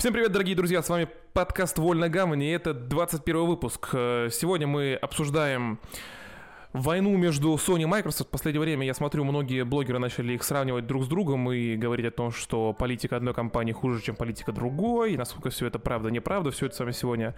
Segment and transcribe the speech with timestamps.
[0.00, 3.90] Всем привет, дорогие друзья, с вами подкаст «Вольно гамани», и это 21 выпуск.
[3.92, 5.78] Э, Сегодня мы обсуждаем
[6.72, 8.28] войну между Sony и Microsoft.
[8.28, 12.06] В последнее время, я смотрю, многие блогеры начали их сравнивать друг с другом и говорить
[12.06, 16.10] о том, что политика одной компании хуже, чем политика другой, и насколько все это правда,
[16.10, 17.34] неправда, все это с вами сегодня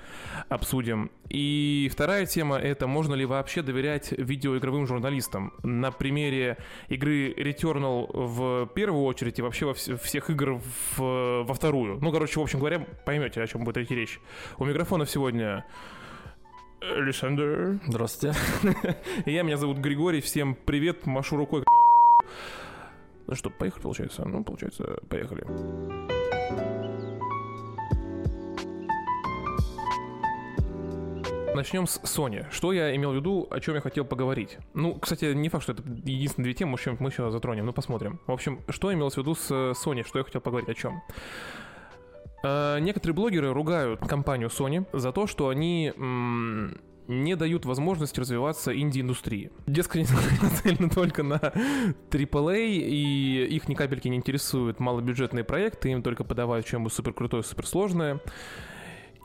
[0.49, 1.11] обсудим.
[1.29, 5.53] И вторая тема— это можно ли вообще доверять видеоигровым журналистам.
[5.63, 6.59] На примере
[6.89, 10.61] игры Returnal в первую очередь и вообще во вс- всех игр
[10.97, 11.99] в- во вторую.
[12.01, 14.21] Ну, короче, в общем говоря, поймете, о чем будет идти речь.
[14.59, 15.65] У микрофона сегодня
[16.91, 17.79] Александр.
[17.87, 18.37] Здравствуйте.
[19.27, 21.65] Я, меня зовут Григорий, всем привет, машу рукой.
[23.29, 24.25] Ну что, поехали, получается?
[24.27, 25.47] Ну, получается, поехали.
[31.55, 32.47] Начнем с Sony.
[32.51, 34.59] Что я имел в виду, о чем я хотел поговорить?
[34.75, 38.19] Ну, кстати, не факт, что это единственные две темы, чем мы еще затронем, но посмотрим.
[38.27, 41.01] В общем, что имелось в виду с э, Sony, что я хотел поговорить, о чем?
[42.43, 45.93] Э, Некоторые блогеры ругают компанию Sony за то, что они
[47.09, 49.51] не дают возможности развиваться инди-индустрии.
[49.67, 51.37] Дескать, они нацелены только на
[52.11, 57.43] AAA, и их ни капельки не интересуют малобюджетные проекты, им только подавают чем-нибудь супер крутое,
[57.43, 58.21] супер сложное.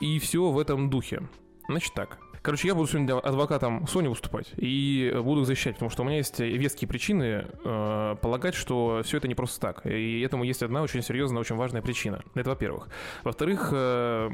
[0.02, 1.24] И все в этом духе.
[1.68, 2.20] Значит так.
[2.48, 6.16] Короче, я буду сегодня адвокатом Sony выступать и буду их защищать, потому что у меня
[6.16, 9.86] есть веские причины э, полагать, что все это не просто так.
[9.86, 12.24] И этому есть одна очень серьезная, очень важная причина.
[12.36, 12.88] Это во-первых.
[13.26, 14.30] Во-вторых, э,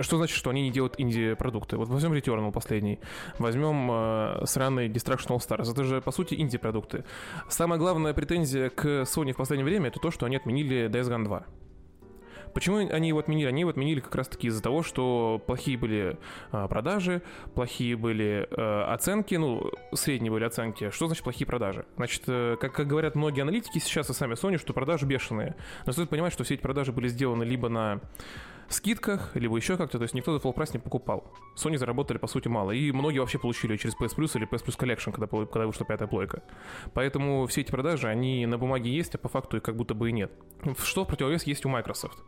[0.00, 1.76] что значит, что они не делают инди-продукты?
[1.76, 2.98] Вот возьмем Returnal последний,
[3.38, 5.70] возьмем э, сраный Destruction All Stars.
[5.70, 7.04] Это же, по сути, инди-продукты.
[7.48, 11.22] Самая главная претензия к Sony в последнее время это то, что они отменили Days Gone
[11.22, 11.46] 2.
[12.54, 13.48] Почему они его отменили?
[13.48, 16.18] Они его отменили как раз-таки из-за того, что плохие были
[16.52, 17.22] а, продажи,
[17.54, 20.90] плохие были э, оценки, ну, средние были оценки.
[20.90, 21.84] Что значит плохие продажи?
[21.96, 25.54] Значит, э, как, как говорят многие аналитики сейчас и сами Sony, что продажи бешеные.
[25.86, 28.00] Но стоит понимать, что все эти продажи были сделаны либо на
[28.72, 31.24] скидках, либо еще как-то, то есть никто за full прайс не покупал.
[31.56, 32.70] Sony заработали, по сути, мало.
[32.70, 36.08] И многие вообще получили через PS Plus или PS Plus Collection, когда, когда вышла пятая
[36.08, 36.42] плойка.
[36.94, 40.10] Поэтому все эти продажи, они на бумаге есть, а по факту их как будто бы
[40.10, 40.32] и нет.
[40.82, 42.18] Что в противовес есть у Microsoft?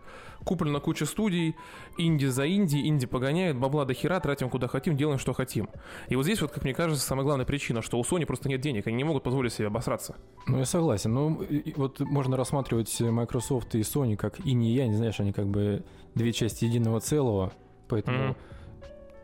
[0.44, 1.54] Куплена куча студий,
[1.98, 5.68] инди за инди, инди погоняют, бабла до хера, тратим куда хотим, делаем что хотим.
[6.08, 8.60] И вот здесь вот, как мне кажется, самая главная причина, что у Sony просто нет
[8.60, 10.16] денег, они не могут позволить себе обосраться.
[10.48, 11.14] Ну, я согласен.
[11.14, 15.46] Ну, вот можно рассматривать Microsoft и Sony как и не я, не знаешь, они как
[15.46, 15.84] бы
[16.14, 17.52] две части единого целого,
[17.88, 18.36] поэтому Мгм.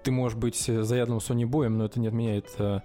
[0.02, 2.80] ты можешь быть заядлым Sony боем, но это не отменяет э,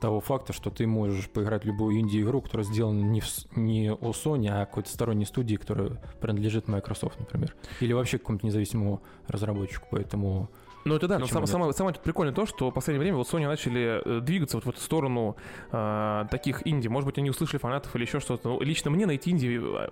[0.00, 3.26] того факта, что ты можешь поиграть в любую инди-игру, которая сделана не, в
[3.56, 7.54] не у Sony, а какой-то сторонней студии, которая принадлежит Microsoft, например.
[7.80, 10.50] Или вообще какому-то независимому разработчику, поэтому...
[10.84, 11.50] Ну это да, но сам- нет?
[11.50, 14.68] самое, самое прикольное то, что в последнее время вот Sony начали э, двигаться вот в
[14.70, 15.36] эту сторону
[15.70, 16.88] э, таких инди.
[16.88, 18.48] Может быть, они услышали фанатов или еще что-то.
[18.48, 19.88] Ну, лично мне найти инди э,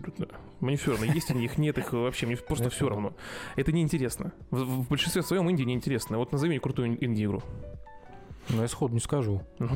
[0.00, 0.38] абсолютно.
[0.60, 3.12] Мне все равно, есть они, их нет, их вообще, мне просто все равно.
[3.56, 4.32] Это неинтересно.
[4.50, 6.18] В, в большинстве своем инди неинтересно.
[6.18, 7.42] Вот назови мне крутую ин- инди-игру.
[8.50, 9.42] Ну, я сходу не скажу.
[9.58, 9.68] Ну,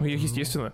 [0.06, 0.72] естественно.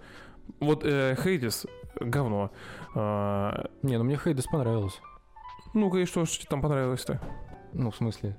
[0.61, 1.67] Вот э, Хейдис,
[1.99, 2.51] говно.
[2.95, 5.01] А, Не, ну мне Хейдес понравилось.
[5.73, 7.21] ну-ка, и что тебе там понравилось-то?
[7.73, 8.37] Ну, в смысле,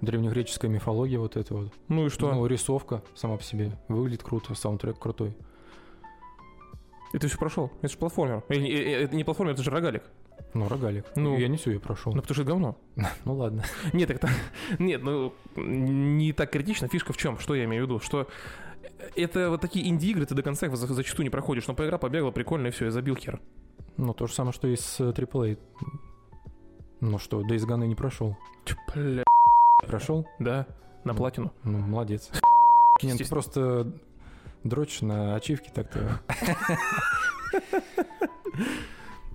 [0.00, 1.72] древнегреческая мифология вот это вот.
[1.88, 2.32] Ну и что?
[2.32, 3.72] Ну, рисовка сама по себе.
[3.88, 5.36] Выглядит круто, саундтрек крутой.
[7.14, 7.70] И ты все прошел?
[7.80, 8.42] Это же платформер.
[8.48, 10.02] Э, э, это не платформер, это же рогалик.
[10.52, 11.04] Ну, рогалик.
[11.16, 11.38] Ну.
[11.38, 12.12] я не все ее прошел.
[12.12, 12.76] Ну, потому что это говно.
[13.24, 13.62] Ну ладно.
[13.92, 14.30] Нет, так
[14.78, 16.88] нет, ну не так критично.
[16.88, 17.38] Фишка в чем?
[17.38, 18.00] Что я имею в виду?
[18.00, 18.28] Что
[19.16, 21.66] это вот такие инди-игры, ты до конца их за- зачастую не проходишь.
[21.68, 23.40] Но поиграл, побегал, прикольно, и все, и забил хер.
[23.96, 25.56] Ну, то же самое, что и с э, AAA.
[27.00, 28.36] Ну что, Days Gone я не прошел.
[28.94, 29.24] Бля,
[29.86, 30.26] Прошел?
[30.38, 30.66] да,
[31.04, 31.18] на Ну.
[31.18, 31.52] платину.
[31.62, 32.30] Ну, молодец.
[32.32, 32.40] Нет,
[33.00, 33.28] ты Естественно.
[33.28, 33.92] просто
[34.64, 36.20] дрочишь на ачивки так-то.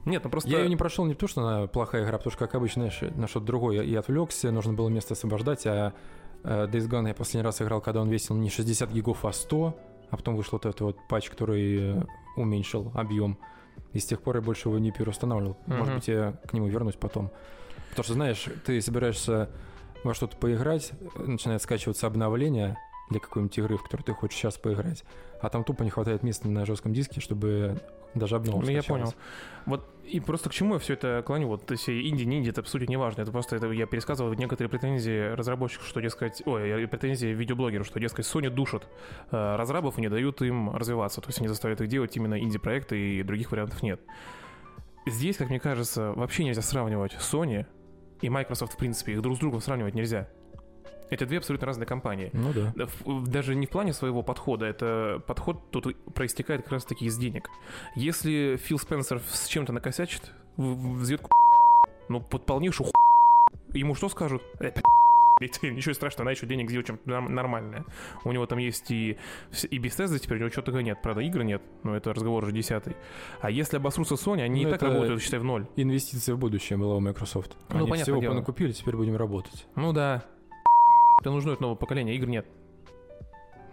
[0.06, 0.50] Нет, ну просто...
[0.50, 3.16] Я ее не прошел не потому, что она плохая игра, потому что, как обычно, знаешь,
[3.16, 5.94] на что-то другое я отвлекся, нужно было место освобождать, а
[6.44, 9.78] э, Days Gone я последний раз играл, когда он весил не 60 гигов, а 100,
[10.09, 12.03] а потом вышел вот этот вот патч, который э,
[12.38, 13.38] уменьшил объем.
[13.94, 15.57] И с тех пор я больше его не переустанавливал.
[15.68, 15.95] Может Мгм.
[15.95, 17.31] быть, я к нему вернусь потом.
[17.89, 19.50] Потому что, знаешь, ты собираешься
[20.04, 22.77] во что-то поиграть, начинает скачиваться обновление
[23.09, 25.03] для какой-нибудь игры, в которую ты хочешь сейчас поиграть,
[25.41, 27.81] а там тупо не хватает места на жестком диске, чтобы
[28.13, 29.13] даже обнова Ну, я понял.
[29.65, 31.47] Вот и просто к чему я все это клоню?
[31.47, 33.21] Вот то есть инди, не инди, это по сути не важно.
[33.21, 38.00] Это просто это я пересказывал некоторые претензии разработчиков, что, дескать, ой, э, претензии видеоблогеров, что,
[38.00, 38.88] дескать, Sony душат
[39.31, 41.21] э, разрабов и не дают им развиваться.
[41.21, 44.01] То есть они заставляют их делать именно инди-проекты, и других вариантов нет.
[45.06, 47.65] Здесь, как мне кажется, вообще нельзя сравнивать Sony
[48.21, 50.27] и Microsoft, в принципе, их друг с другом сравнивать нельзя.
[51.09, 52.29] Это две абсолютно разные компании.
[52.33, 52.73] Ну да.
[53.25, 57.50] Даже не в плане своего подхода, это подход тут проистекает как раз таки из денег.
[57.95, 61.21] Если Фил Спенсер с чем-то накосячит, взят
[62.09, 62.94] Ну, под полнейшую ху...
[63.73, 64.41] Ему что скажут?
[64.59, 64.71] Э,
[65.61, 67.85] Ничего страшного, она еще денег сделает чем нормальное.
[68.23, 69.17] У него там есть и,
[69.69, 71.01] и теста теперь, у него что-то нет.
[71.01, 72.95] Правда, игры нет, но это разговор уже десятый.
[73.41, 75.67] А если обосрутся Sony, они ну, и так работают, считай, в ноль.
[75.75, 77.57] Инвестиция в будущее была у Microsoft.
[77.69, 79.65] Ну, они понятно, всего понакупили, теперь будем работать.
[79.75, 80.25] Ну да.
[81.19, 82.45] Это нужно это новое поколение, игр нет.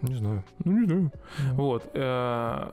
[0.03, 0.45] Не знаю.
[0.65, 1.13] Ну, не знаю.
[1.53, 1.85] Вот.
[1.95, 2.73] Э,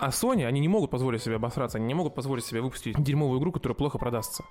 [0.00, 3.40] а Sony, они не могут позволить себе обосраться, они не могут позволить себе выпустить дерьмовую
[3.40, 4.44] игру, которая плохо продастся.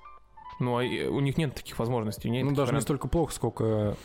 [0.59, 2.29] Ну, а у них нет таких возможностей.
[2.29, 2.75] Нет ну, даже вариантов.
[2.75, 3.97] не столько плохо, сколько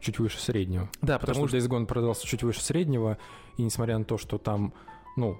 [0.00, 0.88] чуть выше среднего.
[1.00, 3.18] Да, потому, потому что Days Gone продался чуть выше среднего,
[3.56, 4.74] и несмотря на то, что там,
[5.16, 5.38] ну,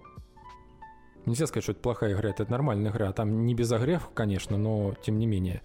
[1.27, 3.13] нельзя сказать, что это плохая игра, это нормальная игра.
[3.13, 5.63] Там не без огрев, конечно, но тем не менее.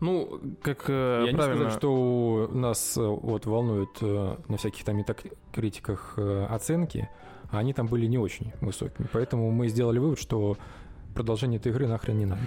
[0.00, 1.54] Ну, как э, Я правильно...
[1.54, 7.08] не сказать, что нас э, вот волнуют э, на всяких там метакритиках э, оценки,
[7.50, 9.08] а они там были не очень высокими.
[9.12, 10.56] Поэтому мы сделали вывод, что
[11.14, 12.42] продолжение этой игры нахрен не надо.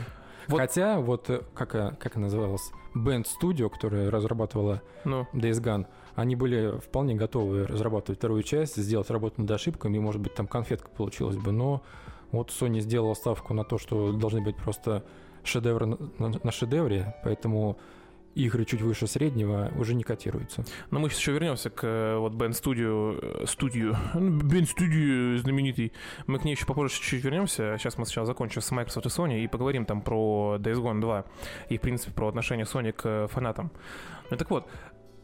[0.48, 0.60] Вот.
[0.60, 5.28] Хотя, вот как, как она называлась, Band Studio, которая разрабатывала ну.
[5.34, 10.22] Days Gone, они были вполне готовы разрабатывать вторую часть, сделать работу над ошибками, и, может
[10.22, 11.82] быть, там конфетка получилась бы, но
[12.32, 15.04] вот Sony сделала ставку на то, что должны быть просто
[15.44, 17.78] шедевры на, шедевре, поэтому
[18.36, 20.64] игры чуть выше среднего уже не котируются.
[20.90, 25.92] Но мы сейчас еще вернемся к э, вот Band Studio, студию, Band Studio знаменитый.
[26.28, 27.76] Мы к ней еще попозже чуть-чуть вернемся.
[27.78, 31.26] Сейчас мы сначала закончим с Microsoft и Sony и поговорим там про Days Gone 2
[31.70, 33.72] и, в принципе, про отношение Sony к фанатам.
[34.30, 34.70] Ну так вот,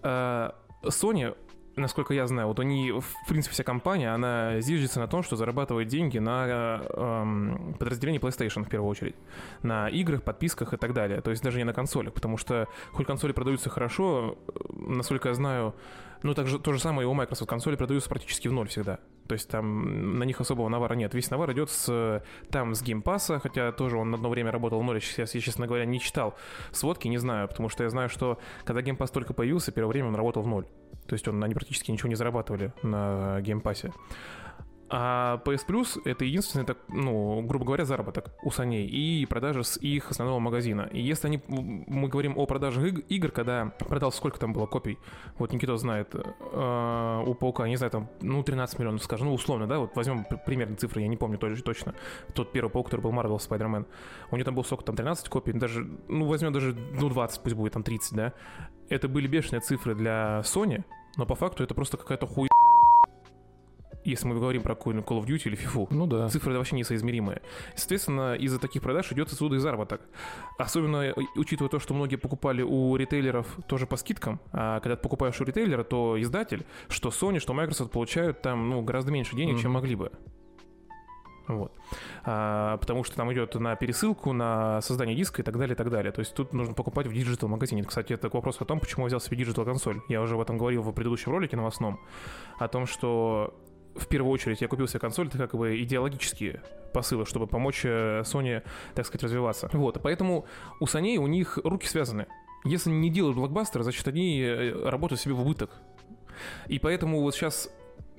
[0.04, 0.52] э,
[0.84, 1.36] Sony
[1.77, 5.88] насколько я знаю, вот они, в принципе, вся компания, она зиждется на том, что зарабатывает
[5.88, 9.15] деньги на эм, подразделении PlayStation в первую очередь.
[9.62, 11.21] На играх, подписках и так далее.
[11.21, 14.38] То есть даже не на консолях, потому что хоть консоли продаются хорошо,
[14.69, 15.75] насколько я знаю,
[16.24, 17.50] ну, так же, то же самое у Microsoft.
[17.50, 19.00] Консоли продаются практически в ноль всегда.
[19.28, 21.14] То есть там на них особого навара нет.
[21.14, 25.02] Весь навар идет с, там с геймпаса, хотя тоже он одно время работал в ноль.
[25.02, 26.36] Сейчас я, честно говоря, не читал
[26.72, 30.08] сводки, не знаю, потому что я знаю, что когда Game Pass только появился, первое время
[30.10, 30.66] он работал в ноль.
[31.08, 33.94] То есть он, они практически ничего не зарабатывали на геймпассе.
[34.89, 39.78] А PS Plus это единственный, так, ну, грубо говоря, заработок у Sony и продажа с
[39.78, 40.89] их основного магазина.
[40.94, 44.98] И если они, мы говорим о продаже игр, когда продал сколько там было копий,
[45.38, 49.68] вот Никита знает, э, у Паука, не знаю, там, ну, 13 миллионов, скажем, ну, условно,
[49.68, 51.94] да, вот возьмем примерные цифры, я не помню точно.
[52.33, 53.86] Тот первый Паук, который был Marvel Spider-Man,
[54.31, 57.56] у него там было сколько там, 13 копий, даже, ну, возьмем даже, ну, 20, пусть
[57.56, 58.33] будет там 30, да.
[58.88, 60.86] Это были бешеные цифры для Sony,
[61.18, 62.46] но по факту это просто какая-то хуй
[64.12, 65.88] если мы говорим про какую-нибудь Call of Duty или FIFA.
[65.92, 66.30] Ну да.
[66.30, 67.42] Цифры вообще несоизмеримые.
[67.75, 70.01] Соответственно, из-за таких продаж идет отсюда и заработок.
[70.57, 75.01] Особенно э, учитывая то, что многие покупали у ритейлеров тоже по скидкам, а когда ты
[75.01, 79.56] покупаешь у ритейлера, то издатель, что Sony, что Microsoft получают там ну, гораздо меньше денег,
[79.56, 79.62] mm-hmm.
[79.62, 80.12] чем могли бы.
[81.48, 81.71] Вот.
[82.25, 85.89] А, потому что там идет на пересылку, на создание диска и так далее, и так
[85.89, 86.12] далее.
[86.12, 87.83] То есть тут нужно покупать в digital магазине.
[87.83, 90.01] Кстати, это вопрос о том, почему я взял себе digital консоль.
[90.09, 92.00] Я уже об этом говорил в предыдущем ролике новостном.
[92.59, 93.54] О том, что
[93.97, 96.61] в первую очередь я купил себе консоль, это как бы идеологические
[96.94, 98.63] посылы, чтобы помочь э, Sony,
[98.95, 99.69] так сказать, развиваться.
[99.73, 100.45] Вот, поэтому
[100.79, 102.27] у Sony у них руки связаны.
[102.65, 105.71] Если не делают блокбастер, значит, они э, работают себе в убыток.
[106.67, 107.69] И поэтому вот сейчас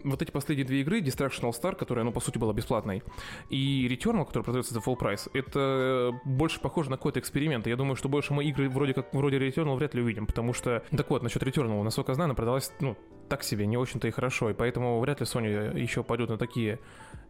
[0.05, 3.03] вот эти последние две игры, Destruction All Star, которая, ну, по сути, была бесплатной,
[3.50, 7.67] и Returnal, который продается за full price, это больше похоже на какой-то эксперимент.
[7.67, 10.83] Я думаю, что больше мы игры вроде как вроде Returnal вряд ли увидим, потому что...
[10.97, 12.97] Так вот, насчет Returnal, насколько я знаю, она продалась, ну,
[13.28, 16.78] так себе, не очень-то и хорошо, и поэтому вряд ли Sony еще пойдет на такие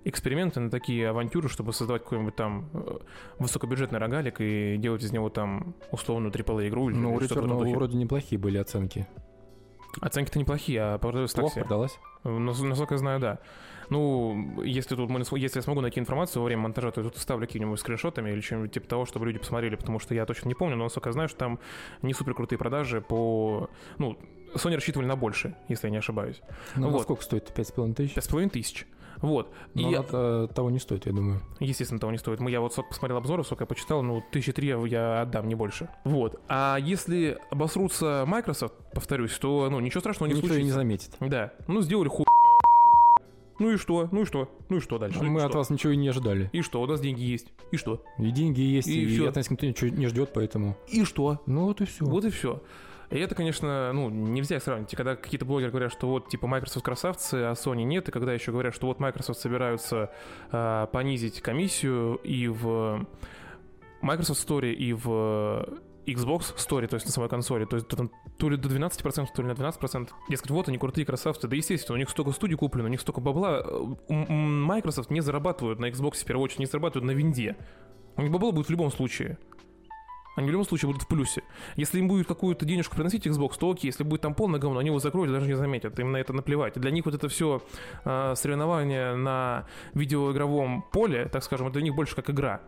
[0.05, 2.99] эксперименты, на такие авантюры, чтобы создавать какой-нибудь там э,
[3.39, 6.91] высокобюджетный рогалик и делать из него там условную AAA-игру.
[6.91, 9.07] Ну, у Returnal вроде неплохие были оценки.
[10.01, 11.63] Оценки-то неплохие, а продалось так себе.
[11.63, 11.99] продалась?
[12.25, 13.39] Насколько я знаю, да.
[13.91, 17.47] Ну, если тут если я смогу найти информацию во время монтажа, то я тут ставлю
[17.47, 20.77] какими-нибудь скриншотами или чем-нибудь типа того, чтобы люди посмотрели, потому что я точно не помню,
[20.77, 21.59] но насколько я знаю, что там
[22.03, 23.71] не супер крутые продажи по...
[23.99, 24.19] Ну,
[24.55, 26.41] Sony рассчитывали на больше, если я не ошибаюсь.
[26.77, 27.03] Ну, вот.
[27.03, 27.51] сколько стоит?
[27.55, 28.17] 5,5 тысяч?
[28.17, 28.87] 5,5 тысяч.
[29.21, 29.53] Вот.
[29.75, 31.41] Но и это того не стоит, я думаю.
[31.61, 32.41] Естественно, того не стоит.
[32.41, 35.89] Мы, я вот посмотрел обзоры, сколько я почитал, ну, тысячи три я отдам, не больше.
[36.05, 36.41] Вот.
[36.49, 40.65] А если обосрутся Microsoft, повторюсь, то, ну, ничего страшного не Никто случится.
[40.65, 41.11] не заметит.
[41.21, 41.53] Да.
[41.67, 42.25] Ну, сделали ху...
[43.59, 44.09] Ну и что?
[44.13, 44.49] Ну и что?
[44.69, 45.21] Ну и что дальше?
[45.21, 45.59] Мы и от что?
[45.59, 46.49] вас ничего и не ожидали.
[46.53, 46.81] И что?
[46.81, 47.49] У нас деньги есть.
[47.73, 48.05] И что?
[48.17, 50.77] И деньги есть, и, и, и от нас никто ничего не ждет, поэтому.
[50.87, 51.43] И что?
[51.47, 52.05] Ну вот и все.
[52.05, 52.63] Вот и все.
[53.11, 54.95] И это, конечно, ну, нельзя сравнить.
[54.95, 58.53] Когда какие-то блогеры говорят, что вот, типа, Microsoft красавцы, а Sony нет, и когда еще
[58.53, 60.11] говорят, что вот Microsoft собираются
[60.53, 63.07] э, понизить комиссию и в
[64.03, 65.67] Microsoft Store, и в
[66.07, 69.49] Xbox Store, то есть на самой консоли, то есть то ли до 12%, то ли
[69.49, 70.09] на 12%.
[70.29, 71.49] Дескать, вот они крутые красавцы.
[71.49, 73.65] Да, естественно, у них столько студий куплено, у них столько бабла.
[74.09, 77.57] Microsoft не зарабатывают на Xbox в первую очередь, не зарабатывают на винде.
[78.17, 79.39] У них бабла будет в любом случае.
[80.39, 81.43] Они в любом случае будут в плюсе.
[81.77, 83.89] Если им будет какую-то денежку приносить Xbox, то окей.
[83.89, 85.99] Если будет там полное говно, они его закроют, даже не заметят.
[85.99, 86.75] Им на это наплевать.
[86.79, 87.61] Для них вот это все
[88.05, 92.61] э, соревнование на видеоигровом поле, так скажем, для них больше как игра.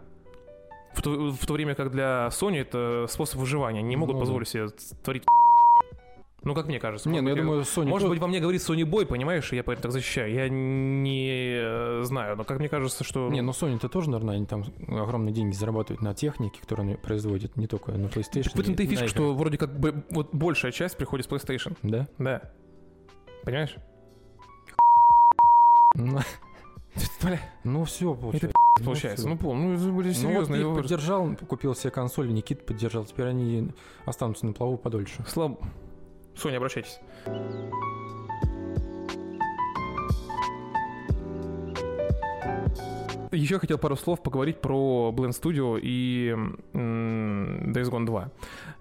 [0.94, 3.78] В то, в то время как для Sony это способ выживания.
[3.78, 4.24] Они не могут Ну да.
[4.24, 4.68] позволить себе
[5.04, 5.22] творить
[6.42, 7.09] ну, как мне кажется.
[7.09, 7.87] Не, ну я быть, думаю, Sony...
[7.87, 10.32] Может быть, во мне говорит Sony Boy, понимаешь, и я поэтому так защищаю.
[10.32, 13.28] Я не э, знаю, но как мне кажется, что...
[13.28, 17.56] Не, ну Sony-то тоже, наверное, они там огромные деньги зарабатывают на технике, которую они производят,
[17.56, 18.50] не только на PlayStation.
[18.54, 21.76] в этом-то и фишка, что вроде как бы вот большая часть приходит с PlayStation.
[21.82, 22.09] Да?
[22.18, 22.42] Да.
[23.44, 23.76] Понимаешь?
[25.94, 26.20] Ну,
[27.64, 28.59] Ну все, получается.
[28.85, 29.23] получается.
[29.23, 29.28] всё.
[29.28, 30.82] Ну, пол, ну, были Ну, вот серьезные их вопросы.
[30.82, 33.70] поддержал, купил себе консоль, Никит поддержал, теперь они
[34.06, 35.23] останутся на плаву подольше.
[35.28, 35.59] Слабо.
[36.40, 37.00] Соня, обращайтесь.
[43.30, 46.35] Еще хотел пару слов поговорить про Blend Studio и
[46.73, 48.30] Days Gone 2.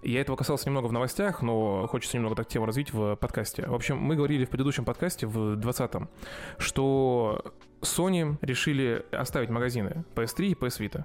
[0.04, 3.68] Я этого касался немного в новостях, но хочется немного так тему развить в подкасте.
[3.68, 6.10] В общем, мы говорили в предыдущем подкасте, в 20-м,
[6.58, 11.04] что Sony решили оставить магазины PS3 и PS Vita.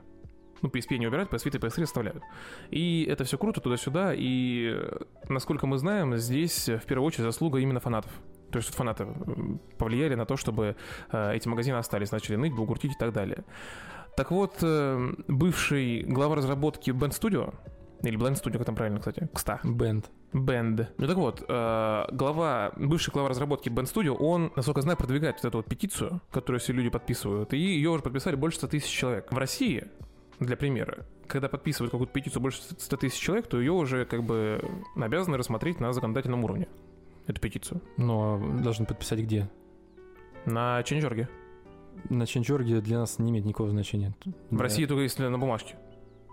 [0.62, 2.22] Ну, PSP не убирать, PS Vita и PS3 оставляют.
[2.70, 7.24] И это все круто туда-сюда, и, э, насколько мы знаем, здесь э, в первую очередь
[7.24, 8.10] заслуга именно фанатов.
[8.50, 9.06] То есть фанаты
[9.78, 10.76] повлияли на то, чтобы
[11.10, 13.44] э, эти магазины остались, начали ныть, бугуртить и так далее.
[14.16, 17.52] Так вот, э, бывший глава разработки Band Studio,
[18.02, 20.10] или Blend Studio, как там правильно, кстати, кста, Бенд.
[20.32, 20.86] Band.
[20.98, 25.36] Ну так вот, э, глава, бывший глава разработки Band Studio, он, насколько я знаю, продвигает
[25.36, 28.90] вот эту вот петицию, которую все люди подписывают, и ее уже подписали больше 100 тысяч
[28.90, 29.32] человек.
[29.32, 29.84] В России,
[30.40, 34.60] для примера, когда подписывают какую-то петицию больше 100 тысяч человек, то ее уже как бы
[34.96, 36.68] обязаны рассмотреть на законодательном уровне,
[37.26, 37.80] эту петицию.
[37.96, 39.48] Но должны подписать где?
[40.46, 41.28] На Change.org.
[42.10, 44.14] На Change.org для нас не имеет никакого значения.
[44.50, 44.62] В Да.
[44.62, 45.76] России только если на бумажке.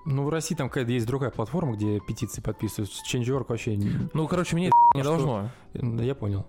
[0.03, 2.89] Ну, в России там какая-то есть другая платформа, где петиции подписывают.
[3.11, 3.77] Change.org вообще...
[4.13, 5.11] Ну, короче, мне не что?
[5.11, 5.49] должно.
[5.73, 6.47] Да, я понял.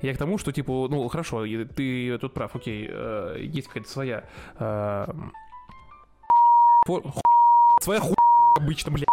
[0.00, 4.24] Я к тому, что, типа, ну, хорошо, ты тут прав, окей, э, есть какая-то своя...
[7.80, 8.14] Своя хуй
[8.56, 9.08] обычно, блядь,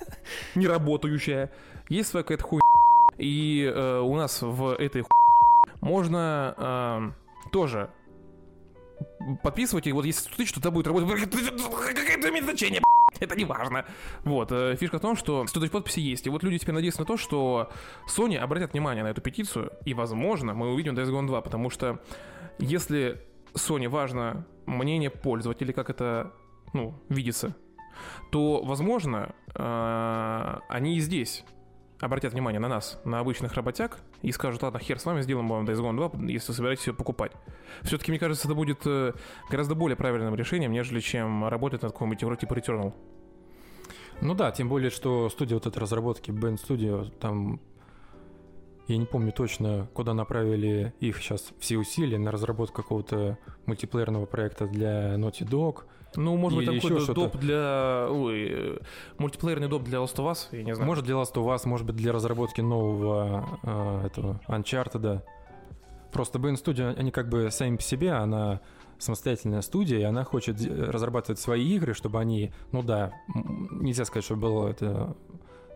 [0.54, 1.50] не работающая.
[1.88, 2.60] Есть своя какая-то хуй.
[3.18, 5.10] И э, у нас в этой хуй
[5.80, 6.54] можно
[7.44, 7.90] э, тоже
[9.42, 12.82] подписывать, и вот если ты что-то будет работать, какое это имеет значение,
[13.20, 13.84] это не важно.
[14.24, 17.00] Вот, э, фишка в том, что 100 тысяч подписей есть, и вот люди теперь надеются
[17.00, 17.70] на то, что
[18.08, 22.00] Sony обратят внимание на эту петицию, и, возможно, мы увидим Days Gone 2, потому что
[22.58, 23.20] если
[23.54, 26.32] Sony важно мнение пользователей, как это,
[26.72, 27.54] ну, видится,
[28.30, 31.44] то, возможно, э, они и здесь
[32.00, 35.64] обратят внимание на нас, на обычных работяг, и скажут, ладно, хер с вами, сделаем вам
[35.64, 37.32] Days Gone 2, если собираетесь ее покупать.
[37.82, 39.12] Все-таки, мне кажется, это будет э,
[39.48, 42.92] гораздо более правильным решением, нежели чем работать над какой-нибудь игрой типа Returnal.
[44.20, 47.60] Ну да, тем более, что студия вот этой разработки, Band Studio, там...
[48.88, 54.66] Я не помню точно, куда направили их сейчас все усилия на разработку какого-то мультиплеерного проекта
[54.66, 55.84] для Naughty Dog.
[56.16, 58.06] Ну, может быть, какой-то доп для...
[58.10, 58.78] Ой, э,
[59.18, 60.88] мультиплеерный доп для Last of Us, я не знаю.
[60.88, 65.22] Может, для Last of Us, может быть, для разработки нового э, этого Uncharted.
[66.12, 68.60] Просто Band Studio, они как бы сами по себе, она
[68.98, 74.36] самостоятельная студия, и она хочет разрабатывать свои игры, чтобы они, ну да, нельзя сказать, что
[74.36, 75.16] было это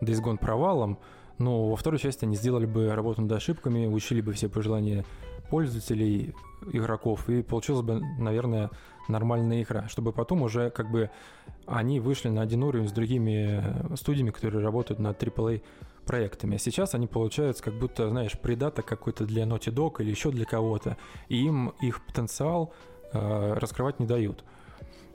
[0.01, 0.99] Days Gone провалом,
[1.39, 5.05] но во второй части они сделали бы работу над ошибками, учили бы все пожелания
[5.51, 6.35] пользователей,
[6.73, 8.71] игроков, и получилась бы, наверное,
[9.09, 11.11] нормальная игра, чтобы потом уже как бы
[11.67, 15.63] они вышли на один уровень с другими э, студиями, которые работают над AAA
[16.05, 16.57] проектами.
[16.57, 20.45] А сейчас они получаются как будто, знаешь, придаток какой-то для Naughty Dog или еще для
[20.45, 20.97] кого-то,
[21.29, 22.73] и им их потенциал
[23.13, 24.45] э, раскрывать не дают.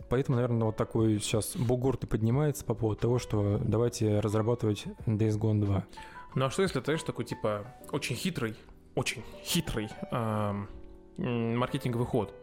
[0.09, 5.39] Поэтому, наверное, вот такой сейчас бугурт и поднимается по поводу того, что давайте разрабатывать Days
[5.39, 5.85] Gone 2.
[6.35, 8.55] Ну а что если ты, знаешь, такой, типа, очень хитрый,
[8.95, 10.67] очень хитрый эм,
[11.17, 12.33] маркетинговый ход?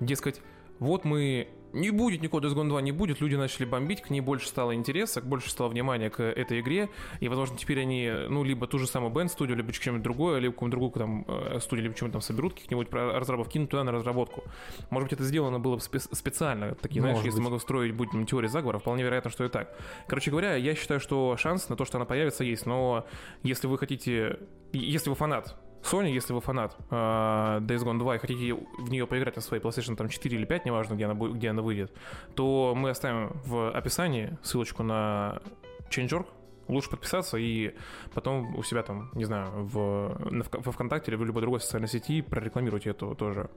[0.00, 0.42] Дескать,
[0.78, 1.48] вот мы...
[1.72, 4.76] Не будет никакого Days Gone 2, не будет, люди начали бомбить, к ней больше стало
[4.76, 6.88] интереса, больше стало внимания к этой игре,
[7.18, 10.52] и, возможно, теперь они, ну, либо ту же самую Band Studio, либо что-нибудь другое, либо
[10.54, 14.44] какую-нибудь другую там э, студию, либо что-нибудь там соберут, каких-нибудь разработчиков, кинут туда на разработку.
[14.90, 17.48] Может быть, это сделано было бы спе- специально, такие, знаешь, Может если быть.
[17.48, 19.76] могу строить, будем теории заговора, вполне вероятно, что и так.
[20.06, 22.66] Короче говоря, я считаю, что шанс на то, что она появится, есть.
[22.66, 23.04] Но
[23.42, 24.38] если вы хотите,
[24.72, 29.06] если вы фанат Sony, если вы фанат э, Days Gone 2 и хотите в нее
[29.06, 31.92] поиграть на своей PlayStation там, 4 или 5, неважно, где она, где она выйдет,
[32.34, 35.40] то мы оставим в описании ссылочку на
[35.90, 36.26] Change.org,
[36.68, 37.74] Лучше подписаться и
[38.14, 40.16] потом у себя там, не знаю, в,
[40.52, 43.50] во ВКонтакте или в любой другой социальной сети прорекламировать это тоже.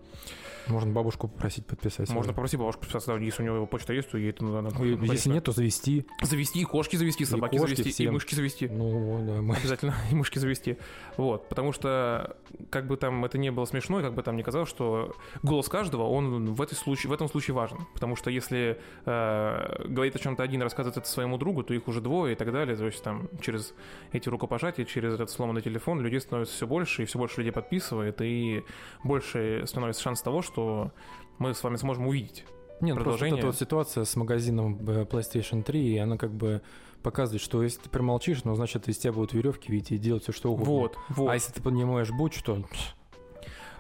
[0.67, 2.13] Можно бабушку попросить подписаться.
[2.13, 4.75] Можно попросить бабушку подписаться, да, если у него почта есть, то ей это надо.
[4.77, 6.05] Ну, если нет, то завести.
[6.21, 8.07] Завести, кошки завести, собаки и кошки завести, всем.
[8.07, 8.67] и мышки завести.
[8.67, 9.55] Ну, да, мы...
[9.55, 10.77] Обязательно и мышки завести.
[11.15, 12.37] Вот, потому что,
[12.69, 16.03] как бы там это не было смешно, как бы там не казалось, что голос каждого,
[16.03, 17.79] он в, этой случае, в этом случае важен.
[17.93, 22.01] Потому что если э, говорит о чем-то один, рассказывает это своему другу, то их уже
[22.01, 22.75] двое и так далее.
[22.75, 23.74] То есть там через
[24.12, 28.22] эти рукопожатия, через этот сломанный телефон людей становится все больше, и все больше людей подписывает,
[28.22, 28.63] и
[29.04, 30.92] больше становится шанс того, что
[31.38, 32.46] мы с вами сможем увидеть
[32.82, 33.42] нет, ну, продолжение.
[33.42, 36.62] Просто вот эта вот ситуация с магазином э, PlayStation 3, и она как бы
[37.01, 40.32] показывает, что если ты промолчишь, ну, значит, из тебя будут веревки видеть и делать все,
[40.32, 40.72] что угодно.
[40.72, 41.30] Вот, вот.
[41.30, 42.63] А если ты поднимаешь бучу, то...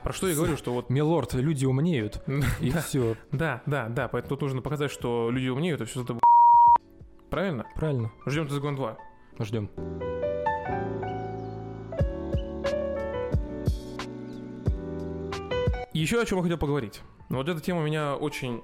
[0.03, 0.89] Про что я говорю, что вот...
[0.89, 2.23] Милорд, люди умнеют,
[2.61, 3.15] и все.
[3.31, 6.17] Да, да, да, поэтому тут нужно показать, что люди умнеют, и все это
[7.29, 7.65] Правильно?
[7.75, 8.11] Правильно.
[8.25, 8.97] Ждем Тезгон 2.
[9.39, 9.69] Ждем.
[15.93, 17.01] Еще о чем я хотел поговорить.
[17.29, 18.61] Вот эта тема меня очень,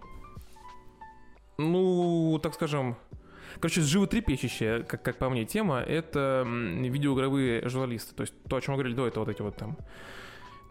[1.57, 2.95] ну, так скажем,
[3.59, 5.79] короче, животрепещущая, как, как по мне, тема.
[5.79, 8.13] Это видеоигровые журналисты.
[8.15, 9.77] То есть то, о чем мы говорили до этого, вот эти вот там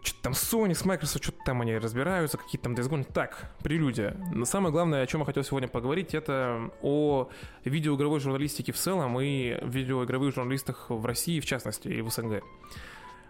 [0.03, 3.03] что-то там Sony, с Microsoft, что-то там они разбираются, какие-то там дизгоны.
[3.03, 4.17] Так, прелюдия.
[4.33, 7.29] Но самое главное, о чем я хотел сегодня поговорить, это о
[7.63, 12.43] видеоигровой журналистике в целом и видеоигровых журналистах в России, в частности, и в СНГ.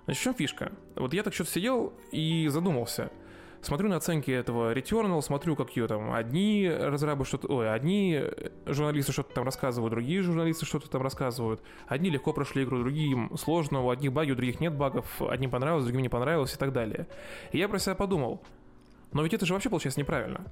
[0.06, 0.72] Значит, в чем фишка?
[0.96, 3.12] Вот я так что-то сидел и задумался–
[3.66, 8.22] смотрю на оценки этого Returnal, смотрю, как ее там одни разрабы что-то, ой, одни
[8.66, 11.62] журналисты что-то там рассказывают, другие журналисты что-то там рассказывают.
[11.88, 15.50] Одни легко прошли игру, другие им сложно, у одних баги, у других нет багов, одним
[15.50, 17.08] понравилось, другим не понравилось и так далее.
[17.52, 18.42] И я про себя подумал,
[19.12, 20.46] но ведь это же вообще получается неправильно.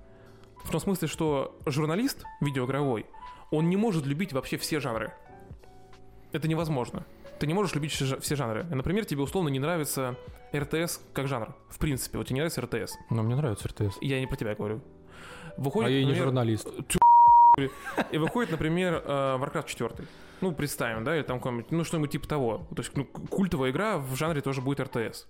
[0.64, 3.06] В том смысле, что журналист видеоигровой,
[3.50, 5.14] он не может любить вообще все жанры.
[6.32, 7.06] Это невозможно
[7.42, 8.66] ты не можешь любить все жанры.
[8.66, 10.16] Например, тебе условно не нравится
[10.56, 11.56] РТС как жанр.
[11.70, 13.00] В принципе, вот тебе не нравится РТС.
[13.10, 13.98] Но мне нравится РТС.
[14.00, 14.82] Я не про тебя говорю.
[15.58, 16.70] Выходит, а я например, не журналист.
[18.12, 20.08] И выходит, например, э, Warcraft 4.
[20.42, 22.68] Ну, представим, да, или там какой-нибудь, ну, что-нибудь типа того.
[22.76, 25.26] То есть, ну, культовая игра в жанре тоже будет РТС.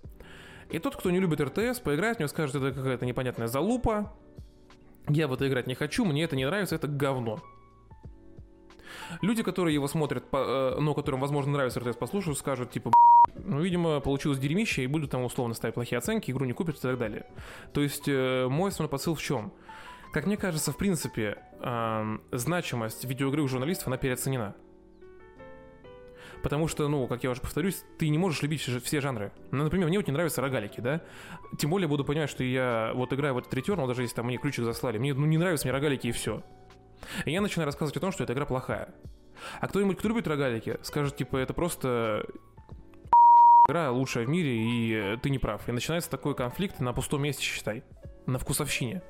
[0.68, 4.12] И тот, кто не любит РТС, поиграет в него, скажет, это какая-то непонятная залупа,
[5.08, 7.40] я в это играть не хочу, мне это не нравится, это говно.
[9.20, 12.90] Люди, которые его смотрят, э, но которым, возможно, нравится РТС, послушают, скажут, типа,
[13.34, 16.80] ну, видимо, получилось дерьмище, и будут там условно ставить плохие оценки, игру не купят и
[16.80, 17.26] так далее.
[17.72, 19.52] То есть, э, мой основной посыл в чем?
[20.12, 24.54] Как мне кажется, в принципе, э, значимость видеоигры у журналистов, она переоценена.
[26.42, 29.32] Потому что, ну, как я уже повторюсь, ты не можешь любить все жанры.
[29.52, 31.00] Ну, например, мне вот не нравятся рогалики, да?
[31.56, 34.38] Тем более буду понимать, что я вот играю в этот Returnal, даже если там мне
[34.38, 36.42] ключик заслали, мне, ну, не нравятся мне рогалики и все.
[37.24, 38.94] И я начинаю рассказывать о том, что эта игра плохая.
[39.60, 42.24] А кто-нибудь, кто любит рогалики, скажет, типа, это просто
[43.68, 45.68] игра лучшая в мире, и ты не прав.
[45.68, 47.84] И начинается такой конфликт на пустом месте, считай.
[48.26, 49.02] На вкусовщине.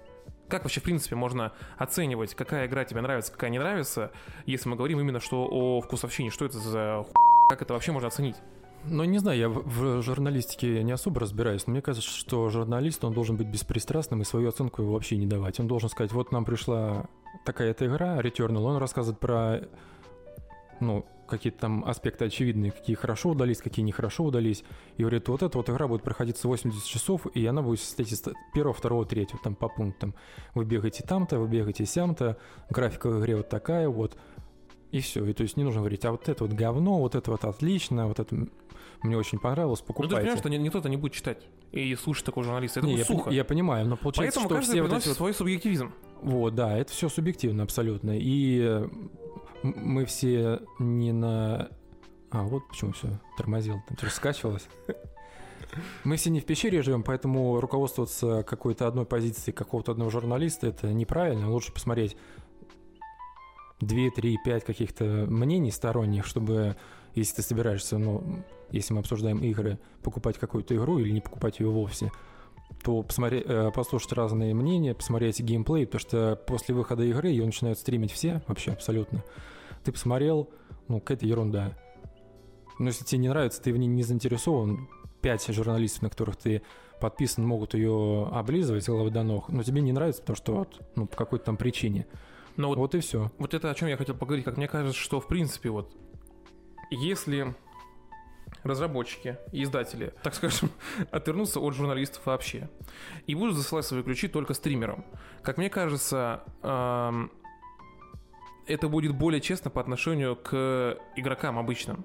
[0.49, 4.13] Как вообще, в принципе, можно оценивать, какая игра тебе нравится, какая не нравится,
[4.45, 6.31] если мы говорим именно что о вкусовщине?
[6.31, 7.07] Что это за
[7.49, 8.37] Как это вообще можно оценить?
[8.85, 13.13] Ну, не знаю, я в, журналистике не особо разбираюсь, но мне кажется, что журналист, он
[13.13, 15.61] должен быть беспристрастным и свою оценку его вообще не давать.
[15.61, 17.07] Он должен сказать, вот нам пришла
[17.45, 19.63] такая-то игра, Returnal, он рассказывает про
[20.81, 24.65] ну, какие-то там аспекты очевидные, какие хорошо удались, какие нехорошо удались.
[24.97, 28.23] И говорит, вот эта вот игра будет проходиться 80 часов, и она будет состоять из
[28.53, 30.15] первого, второго, третьего, там по пунктам.
[30.55, 32.37] Вы бегаете там-то, вы бегаете сям-то,
[32.69, 34.17] графика в игре вот такая вот.
[34.91, 35.25] И все.
[35.25, 38.09] И то есть не нужно говорить, а вот это вот говно, вот это вот отлично,
[38.09, 38.47] вот это
[39.03, 40.15] мне очень понравилось, покупайте.
[40.15, 42.81] Ну, ты понимаешь, что никто-то не будет читать и слушать такого журналиста.
[42.81, 43.31] Это не, я, сухо.
[43.31, 45.17] Я понимаю, но получается, Поэтому что все вот эти вот...
[45.17, 45.93] свой субъективизм.
[46.23, 48.13] Вот, да, это все субъективно абсолютно.
[48.15, 48.89] И
[49.63, 51.71] мы все не на...
[52.31, 54.67] А, вот почему все тормозил, там раскачивалось.
[56.05, 60.93] Мы все не в пещере живем, поэтому руководствоваться какой-то одной позицией какого-то одного журналиста это
[60.93, 61.51] неправильно.
[61.51, 62.17] Лучше посмотреть
[63.81, 66.77] 2, 3, 5 каких-то мнений сторонних, чтобы,
[67.15, 71.69] если ты собираешься, ну, если мы обсуждаем игры, покупать какую-то игру или не покупать ее
[71.69, 72.11] вовсе,
[72.83, 77.79] то посмотреть, э, послушать разные мнения, посмотреть геймплей, потому что после выхода игры ее начинают
[77.79, 79.23] стримить все, вообще абсолютно.
[79.85, 80.49] Ты посмотрел,
[80.89, 81.77] ну, какая-то ерунда.
[82.79, 84.89] Но если тебе не нравится, ты в ней не заинтересован,
[85.21, 86.63] пять журналистов, на которых ты
[87.01, 91.07] подписан, могут ее облизывать головы до ног, но тебе не нравится, потому что вот, ну,
[91.07, 92.07] по какой-то там причине.
[92.57, 93.31] Но вот, вот и все.
[93.39, 94.45] Вот это о чем я хотел поговорить.
[94.45, 95.93] Как мне кажется, что в принципе вот
[96.91, 97.55] если
[98.65, 100.71] разработчики и издатели, так скажем,
[101.11, 102.69] отвернутся от журналистов вообще
[103.27, 105.05] и будут засылать свои ключи только стримерам.
[105.43, 107.33] Как мне кажется, эм,
[108.67, 112.05] это будет более честно по отношению к игрокам обычным.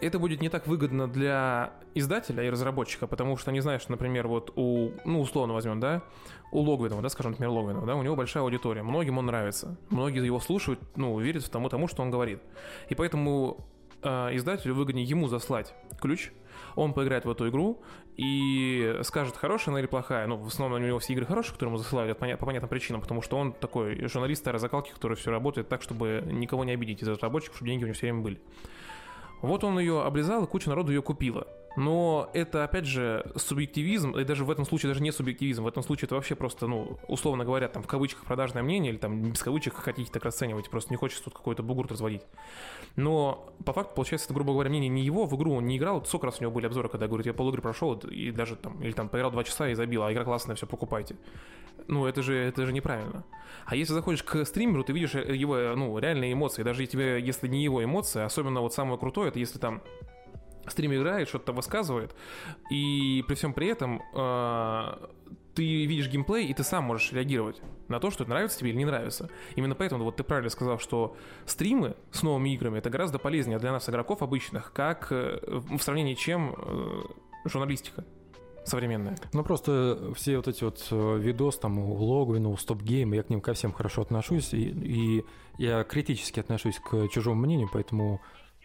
[0.00, 4.50] Это будет не так выгодно для издателя и разработчика, потому что не знаешь, например, вот
[4.56, 6.02] у, ну, условно возьмем, да,
[6.52, 10.24] у Логвинова, да, скажем, например, Логвинова, да, у него большая аудитория, многим он нравится, многие
[10.24, 12.40] его слушают, ну, верят в тому, тому что он говорит.
[12.88, 13.68] И поэтому
[14.02, 16.30] э, издателю выгоднее ему заслать ключ,
[16.76, 17.82] он поиграет в эту игру
[18.16, 20.26] и скажет, хорошая она или плохая.
[20.26, 23.22] Ну, в основном у него все игры хорошие, которые ему засылают по понятным причинам, потому
[23.22, 27.08] что он такой журналист старой закалки, который все работает так, чтобы никого не обидеть из
[27.08, 28.40] разработчиков, чтобы деньги у него все время были.
[29.42, 31.46] Вот он ее облизал, и куча народу ее купила.
[31.76, 35.82] Но это, опять же, субъективизм, и даже в этом случае даже не субъективизм, в этом
[35.82, 39.42] случае это вообще просто, ну, условно говоря, там, в кавычках продажное мнение, или там без
[39.42, 42.22] кавычек хотите так расценивать, просто не хочется тут какой-то бугурт разводить.
[42.96, 46.04] Но по факту, получается, это, грубо говоря, мнение не его, в игру он не играл,
[46.04, 48.92] сколько раз у него были обзоры, когда говорит, я полугры прошел, и даже там, или
[48.92, 51.16] там поиграл два часа и забил, а игра классная, все, покупайте.
[51.86, 53.24] Ну, это же, это же неправильно.
[53.64, 57.62] А если заходишь к стримеру, ты видишь его, ну, реальные эмоции, даже тебе, если не
[57.62, 59.82] его эмоции, особенно вот самое крутое, это если там
[60.72, 62.14] стриме играет, что-то высказывает,
[62.70, 65.08] и при всем при этом э,
[65.54, 68.78] ты видишь геймплей, и ты сам можешь реагировать на то, что это нравится тебе или
[68.78, 69.28] не нравится.
[69.56, 73.72] Именно поэтому вот ты правильно сказал, что стримы с новыми играми это гораздо полезнее для
[73.72, 77.02] нас, игроков обычных, как э, в сравнении чем э,
[77.44, 78.04] журналистика
[78.64, 79.16] современная.
[79.32, 83.22] Ну, просто все вот эти вот э, видос там у Логвина, у Стоп Гейм, я
[83.22, 85.24] к ним ко всем хорошо отношусь, и, и
[85.58, 88.20] я критически отношусь к чужому мнению, поэтому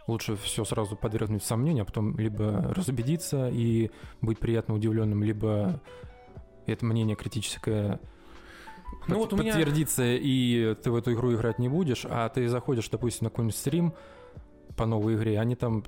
[0.08, 3.92] лучше все сразу подвергнуть сомнению, а потом либо разубедиться и
[4.22, 5.82] быть приятно удивленным, либо
[6.66, 8.00] это мнение критическое
[9.08, 9.54] ну, под, вот меня...
[9.54, 13.58] подтвердится, и ты в эту игру играть не будешь, а ты заходишь, допустим, на какой-нибудь
[13.58, 13.94] стрим
[14.76, 15.84] по новой игре, они там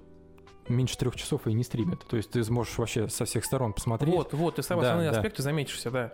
[0.69, 2.05] меньше трех часов и не стримят.
[2.07, 4.13] То есть ты сможешь вообще со всех сторон посмотреть.
[4.13, 5.17] Вот, вот, ты самые да, основные да.
[5.17, 6.13] аспекты заметишься, да.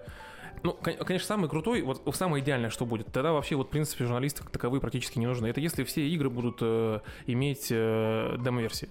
[0.64, 4.46] Ну, конечно, самый крутой, вот самое идеальное, что будет, тогда вообще, вот, в принципе, журналисты
[4.46, 5.48] таковые практически не нужны.
[5.48, 8.90] Это если все игры будут э, иметь э, демо-версии.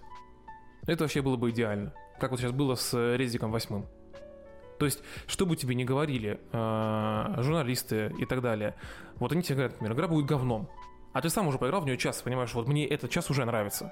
[0.86, 1.94] Это вообще было бы идеально.
[2.20, 3.84] Как вот сейчас было с Резиком 8.
[4.78, 8.74] То есть, что бы тебе ни говорили э, журналисты и так далее,
[9.16, 10.68] вот они тебе говорят, например, игра будет говном.
[11.14, 13.90] А ты сам уже поиграл в нее час, понимаешь, вот мне этот час уже нравится.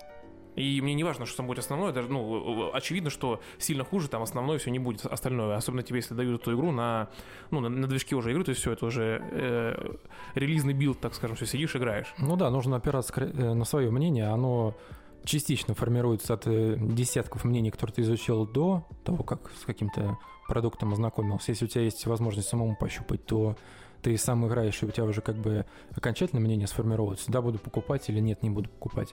[0.57, 4.23] И мне не важно, что там будет основное, даже, ну, очевидно, что сильно хуже там
[4.23, 5.57] основное все не будет остальное.
[5.57, 7.09] Особенно тебе, если дают эту игру на,
[7.51, 9.95] ну, на, на движке уже игры, то есть все, это уже э,
[10.35, 12.13] релизный build, так скажем, все сидишь, играешь.
[12.19, 14.75] Ну да, нужно опираться э, на свое мнение, оно
[15.25, 20.93] частично формируется от э, десятков мнений, которые ты изучил до того, как с каким-то продуктом
[20.93, 21.53] ознакомился.
[21.53, 23.57] Если у тебя есть возможность самому пощупать, то
[24.03, 27.31] ты сам играешь, и у тебя уже как бы окончательное мнение сформировывается.
[27.31, 29.13] Да, буду покупать или нет, не буду покупать.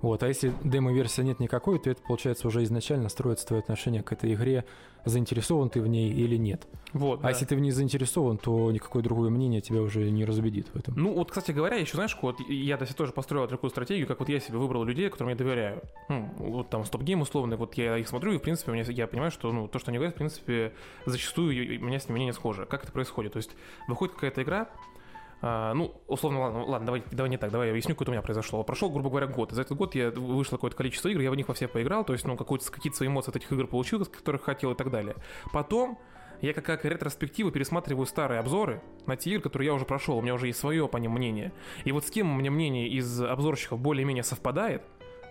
[0.00, 4.12] Вот, а если демо-версии нет никакой, то это, получается, уже изначально строится твое отношение к
[4.12, 4.64] этой игре,
[5.04, 6.66] заинтересован ты в ней или нет.
[6.92, 7.28] Вот, а да.
[7.30, 10.94] если ты в ней заинтересован, то никакое другое мнение тебя уже не разубедит в этом.
[10.96, 14.28] Ну, вот, кстати говоря, еще, знаешь, вот я до тоже построил такую стратегию, как вот
[14.28, 15.82] я себе выбрал людей, которым я доверяю.
[16.08, 19.30] Ну, вот там стоп-гейм условный, вот я их смотрю, и, в принципе, мне, я понимаю,
[19.30, 20.72] что, ну, то, что они говорят, в принципе,
[21.04, 22.66] зачастую у меня с ним мнение схоже.
[22.66, 23.34] Как это происходит?
[23.34, 23.50] То есть,
[23.88, 24.68] выходит какая-то игра,
[25.48, 28.22] а, ну, условно, ладно, ладно, давай, давай не так, давай я объясню, какое у меня
[28.22, 28.64] произошло.
[28.64, 29.52] Прошел, грубо говоря, год.
[29.52, 32.12] За этот год я вышло какое-то количество игр, я в них во все поиграл, то
[32.12, 35.14] есть, ну, какие-то свои эмоции от этих игр получил, которых хотел и так далее.
[35.52, 35.98] Потом
[36.40, 40.22] я как, как ретроспективу пересматриваю старые обзоры на те игры, которые я уже прошел, у
[40.22, 41.52] меня уже есть свое по ним мнение.
[41.84, 44.82] И вот с кем у меня мнение из обзорщиков более-менее совпадает,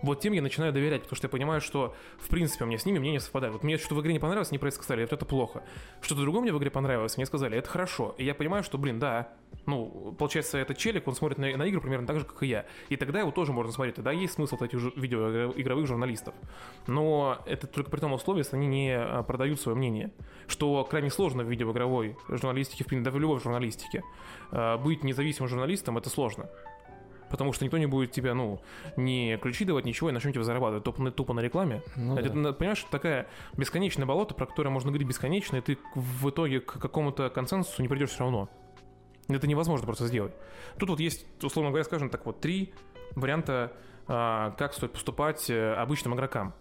[0.02, 2.86] вот тем я начинаю доверять, потому что я понимаю, что, в принципе, у меня с
[2.86, 3.52] ними мнение совпадает.
[3.52, 5.62] Вот мне что-то в игре не понравилось, не про это сказали, вот это плохо.
[6.00, 8.14] Что-то другое мне в игре понравилось, мне сказали, это хорошо.
[8.18, 9.32] И я понимаю, что, блин, да,
[9.66, 12.66] ну, получается, этот челик, он смотрит на, на игры примерно так же, как и я.
[12.88, 13.96] И тогда его тоже можно смотреть.
[13.96, 16.34] Тогда есть смысл этих видеоигровых журналистов.
[16.86, 20.12] Но это только при том условии, если они не а, продают свое мнение.
[20.46, 24.04] Что крайне сложно в видеоигровой журналистике, в принципе, да в любой журналистике.
[24.52, 26.48] А, быть независимым журналистом— это сложно.
[27.30, 28.60] Потому что никто не будет тебя, ну,
[28.96, 31.82] не ключи давать, ничего, и начнете тебя зарабатывать тупо, тупо на рекламе.
[31.96, 32.52] Ну, это, да.
[32.52, 37.28] понимаешь, такая бесконечная болото, про которое можно говорить бесконечно, и ты в итоге к какому-то
[37.30, 38.48] консенсусу не придешь все равно.
[39.28, 40.32] Это невозможно просто сделать.
[40.78, 42.72] Тут вот есть, условно говоря, скажем так, вот три
[43.16, 43.72] варианта,
[44.06, 46.54] а, как стоит поступать э, обычным игрокам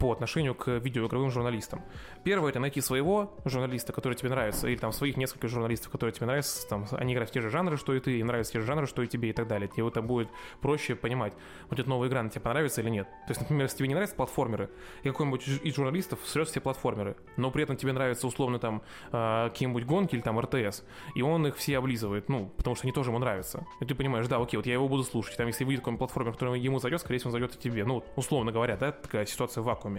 [0.00, 1.82] по отношению к видеоигровым журналистам.
[2.24, 6.26] Первое— это найти своего журналиста, который тебе нравится, или там своих несколько журналистов, которые тебе
[6.26, 8.66] нравятся, там, они играют в те же жанры, что и ты, и нравятся те же
[8.66, 9.68] жанры, что и тебе, и так далее.
[9.68, 10.30] Тебе это будет
[10.62, 11.34] проще понимать,
[11.70, 13.06] эта новая игра, она тебе понравится или нет.
[13.26, 14.70] То есть, например, если тебе не нравятся платформеры,
[15.02, 18.82] и какой-нибудь из журналистов срет все платформеры, но при этом тебе нравятся условно там
[19.12, 20.82] э, какие-нибудь гонки или там РТС,
[21.14, 23.66] и он их все облизывает, ну, потому что они тоже ему нравятся.
[23.80, 25.36] И ты понимаешь, да, окей, вот я его буду слушать.
[25.36, 27.84] Там, если выйдет какой-нибудь платформер, который ему зайдет, скорее всего, он зайдет и тебе.
[27.84, 29.89] Ну, условно говоря, да, такая ситуация в вакууме.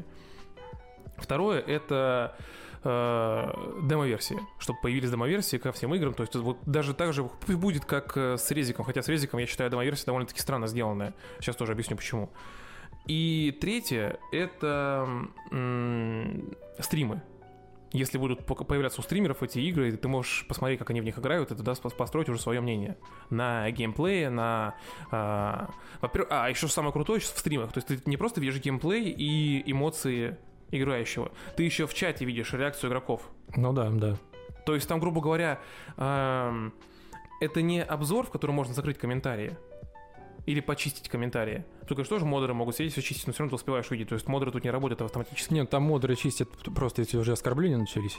[1.17, 2.35] Второе— это
[2.83, 6.13] э, демо-версии, чтобы появились демо-версии ко всем играм.
[6.13, 8.85] То есть вот даже так же будет, как э, с Резиком.
[8.85, 11.13] Хотя с Резиком, я считаю, демо-версия довольно-таки странно сделанная.
[11.39, 12.29] Сейчас тоже объясню, почему.
[13.05, 15.07] И третье— это
[15.51, 17.21] м- стримы.
[17.93, 21.51] Если будут появляться у стримеров эти игры, ты можешь посмотреть, как они в них играют,
[21.51, 22.97] и тогда построить уже свое мнение
[23.29, 24.75] на геймплее, на...
[25.11, 27.73] А, во-первых, а, еще самое крутое сейчас в стримах.
[27.73, 30.37] То есть ты не просто видишь геймплей и эмоции
[30.71, 33.29] играющего, ты еще в чате видишь реакцию игроков.
[33.55, 34.15] Ну да, да.
[34.65, 35.59] То есть там, грубо говоря,
[35.97, 36.69] э,
[37.41, 39.57] это не обзор, в котором можно закрыть комментарии,
[40.45, 41.65] или почистить комментарии.
[41.87, 44.09] Только что же модеры могут сидеть все чистить, но все равно ты успеваешь увидеть.
[44.09, 45.53] То есть модеры тут не работают автоматически.
[45.53, 48.17] Нет, там модеры чистят просто если уже оскорбления начались.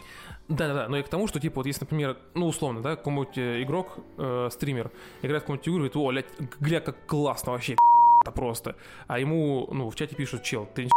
[0.49, 3.63] Да-да-да, но и к тому, что типа вот если, например, ну условно, да, какой-нибудь э,
[3.63, 4.91] игрок, э, стример,
[5.23, 7.77] играет какую-нибудь игру и говорит, о, ля, гля, как классно вообще,
[8.23, 8.77] это просто.
[9.07, 10.89] А ему, ну, в чате пишут, чел, ты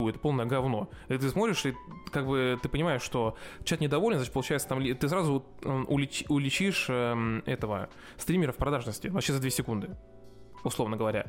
[0.00, 0.88] это полное говно.
[1.08, 1.74] И ты смотришь, и
[2.10, 7.42] как бы ты понимаешь, что чат недоволен, значит, получается, там ты сразу улеч, уличишь э,
[7.46, 9.90] этого стримера в продажности вообще за 2 секунды
[10.64, 11.26] условно говоря.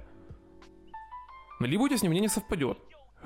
[1.59, 2.77] Либо у тебя с ним мнение совпадет,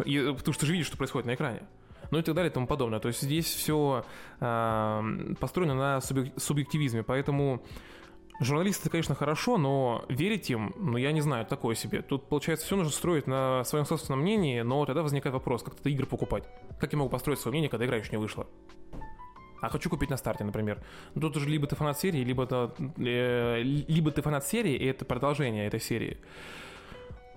[0.06, 1.63] и, потому что ты же видишь, что происходит на экране.
[2.12, 3.00] Ну и так далее и тому подобное.
[3.00, 4.04] То есть здесь все
[4.39, 7.63] э, построено на субъективизме, поэтому
[8.39, 12.02] журналисты, конечно, хорошо, но верить им, ну я не знаю, такое себе.
[12.02, 15.89] Тут, получается, все нужно строить на своем собственном мнении, но тогда возникает вопрос, как это
[15.89, 16.45] игры покупать?
[16.80, 18.48] Как я могу построить свое мнение, когда игра еще не вышла?
[19.62, 20.80] А хочу купить на старте, например.
[21.15, 24.86] Ну, тут уже либо ты фанат серии, либо, это, э, либо ты фанат серии, и
[24.86, 26.17] это продолжение этой серии.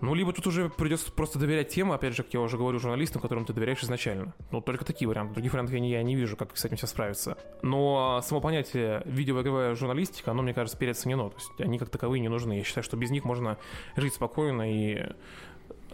[0.02, 3.22] Ну, либо тут уже придется просто доверять тем, опять же, как я уже говорю, журналистам,
[3.22, 4.34] которым ты доверяешь изначально.
[4.50, 5.34] Ну, только такие варианты.
[5.34, 7.38] Других вариантов я не, я не вижу, как с этим все справиться.
[7.62, 11.30] Но само понятие видеоигровая журналистика, оно, мне кажется, переоценено.
[11.30, 12.54] То есть они как таковые не нужны.
[12.54, 13.58] Я считаю, что без них можно
[13.94, 15.06] жить спокойно и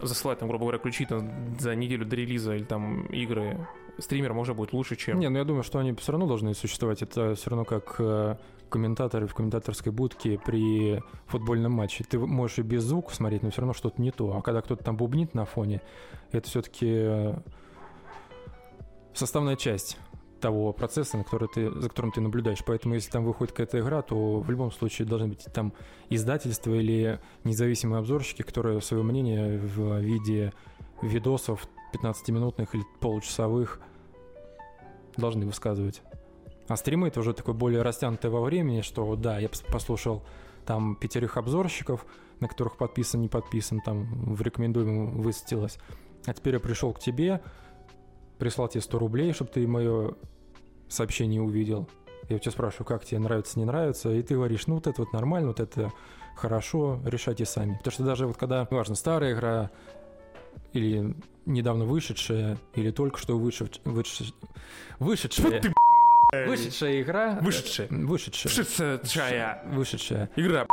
[0.01, 3.67] засылать, там, грубо говоря, ключи там, за неделю до релиза или там игры
[4.01, 5.19] стримерам уже будет лучше, чем...
[5.19, 7.01] Не, ну я думаю, что они все равно должны существовать.
[7.01, 8.35] Это все равно как э,
[8.69, 12.03] комментаторы в комментаторской будке при футбольном матче.
[12.03, 14.35] Ты можешь и без звука смотреть, но все равно что-то не то.
[14.35, 15.81] А когда кто-то там бубнит на фоне,
[16.31, 17.35] это все-таки э,
[19.13, 19.97] составная часть
[20.39, 22.63] того процесса, на который ты, за которым ты наблюдаешь.
[22.65, 25.73] Поэтому, если там выходит какая-то игра, то в любом случае должны быть там
[26.09, 30.53] издательства или независимые обзорщики, которые свое мнение в виде
[31.01, 33.81] видосов 15-минутных или получасовых
[35.19, 36.01] должны высказывать.
[36.67, 40.23] А стримы это уже такое более растянутое во времени, что да, я послушал
[40.65, 42.05] там пятерых обзорщиков,
[42.39, 45.79] на которых подписан, не подписан, там в рекомендуемом высветилось.
[46.25, 47.41] А теперь я пришел к тебе,
[48.37, 50.15] прислал тебе 100 рублей, чтобы ты мое
[50.87, 51.89] сообщение увидел.
[52.29, 55.01] Я у тебя спрашиваю, как тебе нравится, не нравится, и ты говоришь, ну вот это
[55.01, 55.91] вот нормально, вот это
[56.35, 57.75] хорошо, решайте сами.
[57.77, 59.71] Потому что даже вот когда, важно, старая игра,
[60.73, 64.33] или недавно вышедшая, или только что вышед, вышед,
[64.99, 65.61] вышедшая...
[65.61, 65.73] Ты,
[66.47, 67.39] вышедшая игра...
[67.41, 67.87] Вышедшая.
[67.89, 68.51] Вышедшая.
[68.53, 69.63] Вышедшая.
[69.71, 70.29] Вышедшая.
[70.35, 70.67] Игра.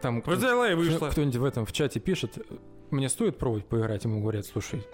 [0.00, 2.38] Там кто, кто-нибудь в этом в чате пишет,
[2.90, 4.84] мне стоит пробовать поиграть, ему говорят, слушай,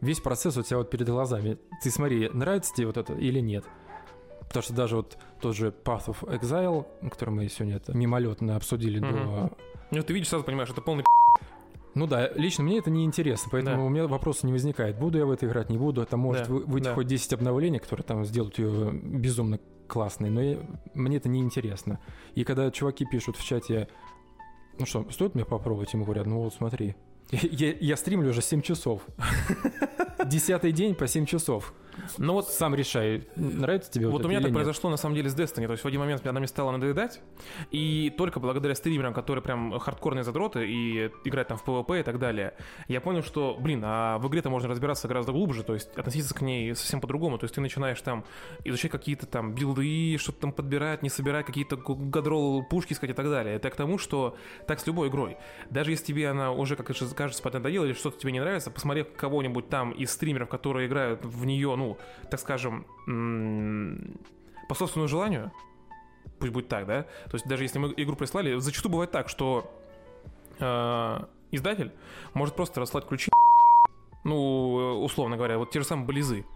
[0.00, 1.58] весь процесс у тебя вот перед глазами.
[1.82, 3.64] Ты смотри, нравится тебе вот это или нет.
[4.40, 8.98] Потому что даже вот тот же Path of Exile, который мы сегодня это мимолетно обсудили
[8.98, 9.06] угу.
[9.06, 9.56] до...
[9.90, 11.04] Ну, ты видишь, сразу понимаешь, это полный
[11.94, 13.82] ну да, лично мне это не интересно, поэтому да.
[13.82, 14.98] у меня вопроса не возникает.
[14.98, 16.04] Буду я в это играть, не буду.
[16.06, 16.54] Там может да.
[16.54, 16.94] выйти да.
[16.94, 20.58] хоть 10 обновлений, которые там сделают ее безумно классной, но я,
[20.94, 22.00] мне это не интересно.
[22.34, 23.88] И когда чуваки пишут в чате,
[24.78, 25.92] ну что, стоит мне попробовать?
[25.92, 26.96] Ему говорят, ну вот смотри,
[27.30, 29.02] я, я стримлю уже 7 часов.
[30.26, 31.74] Десятый день по 7 часов.
[32.18, 34.54] Ну вот сам решай, нравится тебе вот, вот у меня так нет?
[34.54, 35.66] произошло на самом деле с Destiny.
[35.66, 37.20] То есть в один момент она мне стала надоедать,
[37.70, 42.18] и только благодаря стримерам, которые прям хардкорные задроты и играют там в PvP и так
[42.18, 42.54] далее,
[42.88, 46.42] я понял, что, блин, а в игре-то можно разбираться гораздо глубже, то есть относиться к
[46.42, 47.38] ней совсем по-другому.
[47.38, 48.24] То есть ты начинаешь там
[48.64, 53.26] изучать какие-то там билды, что-то там подбирать, не собирать, какие-то гадрол пушки искать и так
[53.26, 53.56] далее.
[53.56, 55.36] Это к тому, что так с любой игрой.
[55.70, 59.68] Даже если тебе она уже, как кажется, поднадоела или что-то тебе не нравится, посмотри кого-нибудь
[59.68, 61.83] там из стримеров, которые играют в нее, ну,
[62.30, 62.86] так скажем,
[64.68, 65.52] по собственному желанию,
[66.38, 69.70] пусть будет так, да, то есть даже если мы игру прислали, зачастую бывает так, что
[70.58, 71.18] э,
[71.50, 71.92] издатель
[72.32, 73.30] может просто расслать ключи,
[74.24, 76.46] ну, условно говоря, вот те же самые близы.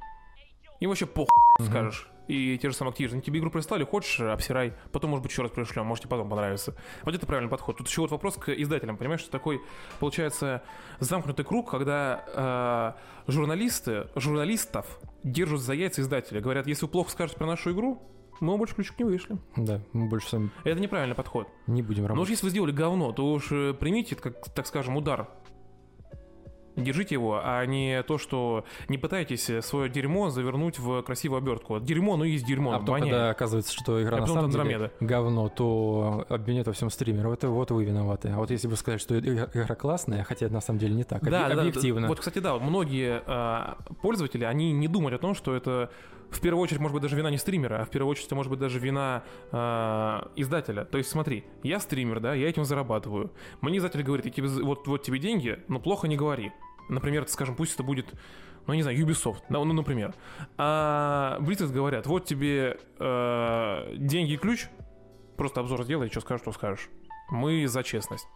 [0.80, 1.66] И вообще похуй mm-hmm.
[1.66, 3.20] скажешь и те же самые Activision.
[3.20, 6.74] Тебе игру прислали, хочешь, обсирай, потом, может быть, еще раз пришлем, может, тебе потом понравится.
[7.04, 7.78] Вот это правильный подход.
[7.78, 9.60] Тут еще вот вопрос к издателям, понимаешь, что такой,
[9.98, 10.62] получается,
[11.00, 12.94] замкнутый круг, когда
[13.26, 16.40] э, журналисты, журналистов держат за яйца издателя.
[16.40, 18.02] Говорят, если вы плохо скажете про нашу игру,
[18.40, 19.36] мы больше ключик не вышли.
[19.56, 20.50] Да, мы больше сами...
[20.64, 21.48] Это неправильный подход.
[21.66, 22.16] Не будем работать.
[22.16, 25.28] Но уж если вы сделали говно, то уж э, примите, как, так скажем, удар
[26.84, 31.78] держите его, а не то, что не пытайтесь свое дерьмо завернуть в красивую обертку.
[31.80, 33.10] Дерьмо, ну есть дерьмо, А потом, воняет.
[33.12, 37.32] когда оказывается, что игра А на самом деле говно, то обвинят во всем стримеров.
[37.32, 38.28] Это вот вы виноваты.
[38.28, 41.22] А вот если бы сказать, что игра классная, хотя это на самом деле не так,
[41.22, 42.08] Да, объ- да, объективно.
[42.08, 45.90] Вот, кстати, да, многие а, пользователи, они не думают о том, что это
[46.30, 48.50] в первую очередь, может быть, даже вина не стримера, а в первую очередь, это может
[48.50, 50.84] быть даже вина а, издателя.
[50.84, 53.30] То есть, смотри, я стример, да, я этим зарабатываю.
[53.60, 56.52] Мне издатель говорит, «Я тебе за- вот, вот тебе деньги, но плохо не говори.
[56.88, 58.14] Например, скажем, пусть это будет,
[58.66, 60.14] ну, не знаю, Ubisoft, да, ну, например.
[60.56, 64.68] А Blizzard говорят, вот тебе э, деньги и ключ,
[65.36, 66.88] просто обзор сделай, что скажешь, то скажешь.
[67.30, 68.26] Мы за честность.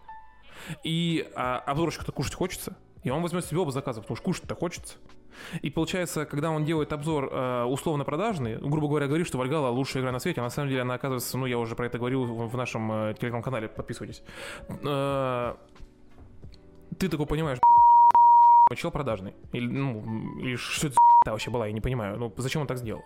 [0.85, 4.97] И а, обзорщик-то кушать хочется, и он возьмет себе оба заказа, потому что кушать-то хочется.
[5.63, 10.03] И получается, когда он делает обзор э, условно продажный, грубо говоря, говорит, что Вальгала лучшая
[10.03, 12.25] игра на свете, а на самом деле она оказывается, ну я уже про это говорил
[12.25, 14.23] в нашем э, телеграм-канале, подписывайтесь.
[14.69, 15.55] Э,
[16.99, 17.59] ты такой понимаешь,
[18.77, 19.35] чел продажный.
[19.53, 22.19] Или, ну, или что это за вообще была, я не понимаю.
[22.19, 23.03] Ну, зачем он так сделал?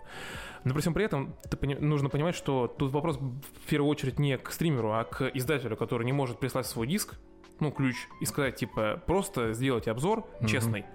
[0.63, 4.37] Но при всем при этом пони- нужно понимать, что тут вопрос в первую очередь не
[4.37, 7.15] к стримеру, а к издателю, который не может прислать свой диск,
[7.59, 10.47] ну, ключ, и сказать, типа, просто сделайте обзор Мгм.
[10.47, 10.85] честный,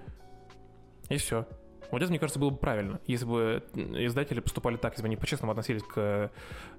[1.09, 1.45] и все.
[1.93, 5.15] Вот это, мне кажется, было бы правильно, если бы издатели поступали так, если бы они
[5.15, 6.31] по-честному относились к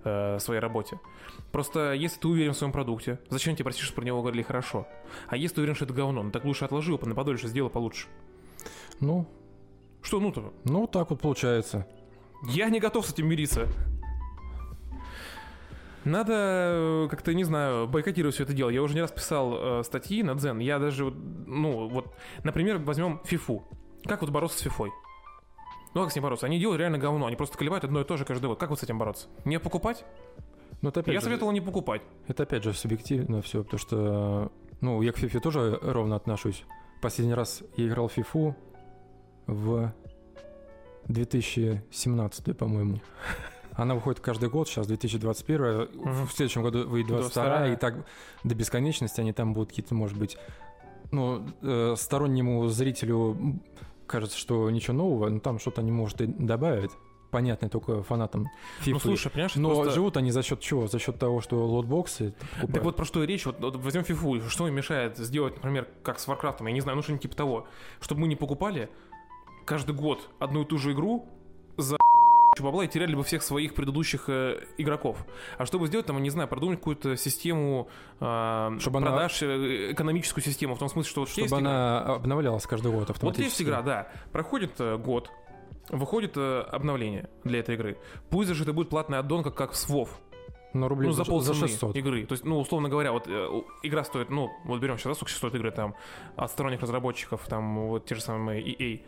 [0.03, 0.99] э, своей работе.
[1.53, 4.89] Просто если ты уверен в своем продукте, зачем тебе просишь, чтобы про него говорили хорошо?
[5.29, 7.71] А если ты уверен, что это говно, ну так лучше отложи его на подольше, сделай
[7.71, 8.09] получше.
[8.99, 9.29] Ну,
[10.03, 10.53] Что ну-то?
[10.65, 11.87] ну, так вот получается.
[12.49, 13.69] Я не готов с этим мириться.
[16.05, 18.69] Надо э, как-то, не знаю, бойкотировать все это дело.
[18.69, 20.59] Я уже не раз писал э, статьи на Дзен.
[20.59, 23.65] Я даже, ну, вот, например, возьмем Фифу.
[24.05, 24.93] Как вот бороться с Фифой?
[25.95, 26.47] Ну, как с ней бороться?
[26.47, 27.27] Они делают реально говно.
[27.27, 28.59] Они просто колебают одно и то же каждый год.
[28.59, 29.29] Как вот с этим бороться?
[29.45, 30.05] Не покупать?
[30.83, 32.03] Но это опять Я же, советовал не покупать.
[32.27, 36.65] Это опять же субъективно все, потому что, ну, я к FIFA тоже ровно отношусь.
[37.01, 38.55] Последний раз я играл в FIFA
[39.47, 39.93] в
[41.07, 43.01] 2017, по-моему.
[43.73, 46.27] Она выходит каждый год, сейчас 2021, Мгм.
[46.27, 47.69] в следующем году выйдет 22, 22.
[47.73, 48.07] и так
[48.45, 50.37] до бесконечности они там будут какие-то, может быть,
[51.11, 53.37] ну, э, стороннему зрителю
[54.07, 56.93] кажется, что ничего нового, но там что-то они, может, и добавят.
[57.31, 58.47] Понятно только фанатам
[58.85, 58.93] FIFA.
[58.93, 60.87] Ну, слушай, понимаешь, но просто- живут они за счет чего?
[60.87, 63.45] За счет того, что лутбоксы ты Так вот про что и речь.
[63.45, 64.41] Вот, вот возьмем фифу.
[64.49, 66.69] Что им мешает сделать, например, как с Warcraft ом?
[66.69, 67.67] Я не знаю, ну что-нибудь типа того.
[68.01, 68.89] Чтобы мы не покупали
[69.65, 71.29] каждый год одну и ту же игру
[72.63, 75.25] бабла и теряли бы всех своих предыдущих э, игроков.
[75.59, 77.89] А чтобы сделать, там, не знаю, продумать какую-то систему
[78.21, 82.01] э, Чтобы она- продаж, э, экономическую систему, в том смысле, что вот Чтобы игра- она
[82.15, 83.49] обновлялась каждый год вот автоматически.
[83.51, 84.09] есть игра, да.
[84.33, 85.31] Проходит э, год,
[85.89, 87.99] выходит э, обновление для этой игры.
[88.31, 90.09] Пусть даже это будет платный аддон, как, как с WoW.
[90.77, 91.95] Ну, рублей Ну, за за, полцены 600.
[91.97, 92.27] игры.
[92.27, 95.55] То есть, ну, условно говоря, вот э, игра стоит, ну, вот берем сейчас, сколько стоят
[95.55, 95.95] игры там
[96.35, 99.01] от сторонних разработчиков, там вот те же самые EA.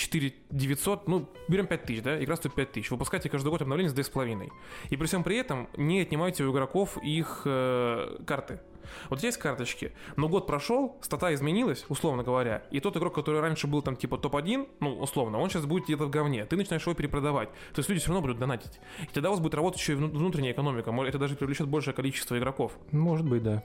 [0.00, 2.90] 4 900, ну, берем 5 тысяч, да, игра стоит 5 тысяч.
[2.90, 4.50] Выпускайте каждый год обновление за 2,5.
[4.88, 8.60] И при всем при этом не отнимайте у игроков их э, карты.
[9.08, 13.66] Вот есть карточки, но год прошел, стата изменилась, условно говоря, и тот игрок, который раньше
[13.66, 16.94] был там типа топ-1, ну, условно, он сейчас будет где-то в говне, ты начинаешь его
[16.94, 17.50] перепродавать.
[17.72, 18.80] То есть люди все равно будут донатить.
[19.02, 21.94] И тогда у вас будет работать еще и вну- внутренняя экономика, это даже привлечет большее
[21.94, 22.72] количество игроков.
[22.90, 23.62] Может быть, да.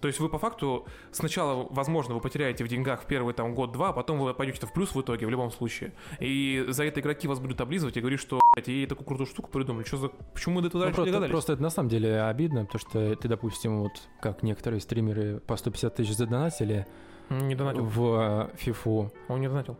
[0.00, 3.88] То есть вы по факту сначала, возможно, вы потеряете в деньгах в первый там год-два,
[3.90, 5.92] а потом вы пойдете в плюс в итоге в любом случае.
[6.20, 9.50] И за это игроки вас будут облизывать и говорить, что блядь, ей такую крутую штуку
[9.50, 9.84] придумали.
[9.84, 10.08] Что за...
[10.08, 11.30] Почему мы до этого Ну, раньше не просто, догадались?
[11.32, 15.56] просто это на самом деле обидно, потому что ты, допустим, вот как некоторые стримеры по
[15.56, 16.86] 150 тысяч задонатили
[17.30, 17.84] Не донатил.
[17.84, 19.12] в э, фифу.
[19.28, 19.76] Он не донатил.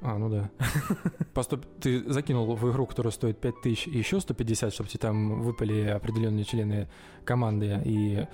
[0.00, 0.50] А, ну да.
[1.42, 5.42] 100 ты закинул в игру, которая стоит 5 тысяч, и еще 150, чтобы тебе там
[5.42, 6.88] выпали определенные члены
[7.24, 8.26] команды и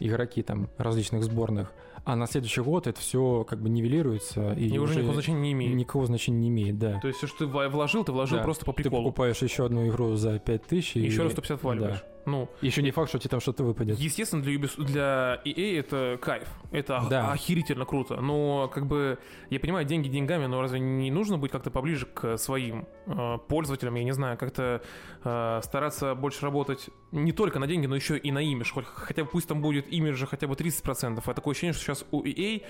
[0.00, 1.72] игроки там различных сборных.
[2.04, 5.52] А на следующий год это все как бы нивелируется и, И уже никакого значения не
[5.52, 5.74] имеет.
[5.76, 6.98] никакого значения не имеет, да.
[7.00, 8.44] То есть все, что ты вложил, ты вложил Да.
[8.44, 9.04] просто по Ты приколу.
[9.04, 10.96] покупаешь еще одну игру за 5 тысяч.
[10.96, 12.02] И и еще раз 150 валиваешь.
[12.24, 13.98] Ну, Еще не факт, что тебе там что-то выпадет.
[13.98, 16.48] Естественно, для, Ubis- для EA это кайф.
[16.70, 17.32] Это Да.
[17.32, 18.20] охерительно круто.
[18.20, 19.18] Но, как бы,
[19.50, 23.94] я понимаю, деньги деньгами, но разве не нужно быть как-то поближе к своим э, пользователям?
[23.96, 24.82] Я не знаю, как-то
[25.24, 28.72] э, стараться больше работать не только на деньги, но еще и на имидж.
[28.72, 31.22] Хоть, хотя бы пусть там будет имиджа хотя бы 30%.
[31.26, 32.62] А такое ощущение, что сейчас у EA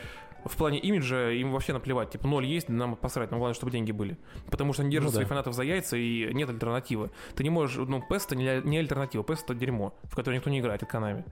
[0.44, 2.10] в плане имиджа им вообще наплевать.
[2.10, 4.18] Типа, ноль есть, нам посрать, но главное, чтобы деньги были.
[4.50, 5.14] Потому что они держат Ну да.
[5.16, 7.10] своих фанатов за яйца, и нет альтернативы.
[7.36, 10.50] Ты не можешь, ну, PES это не, не альтернатива, PES это дерьмо, в которое никто
[10.50, 11.24] не играет, это Konami.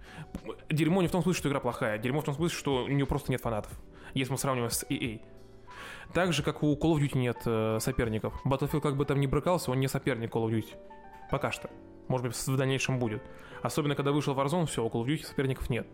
[0.71, 3.07] Дерьмо не в том смысле, что игра плохая, дерьмо в том смысле, что у нее
[3.07, 3.73] просто нет фанатов,
[4.15, 5.21] если мы сравниваем с EA.
[6.13, 8.35] Так же, как у Call of Duty нет э, соперников.
[8.45, 10.75] Battlefield как бы там не брыкался, он не соперник Call of Duty.
[11.31, 11.71] Пока что.
[12.09, 13.23] Может быть, в дальнейшем будет.
[13.63, 15.87] Особенно, когда вышел Warzone, все, у Call of Duty соперников нет.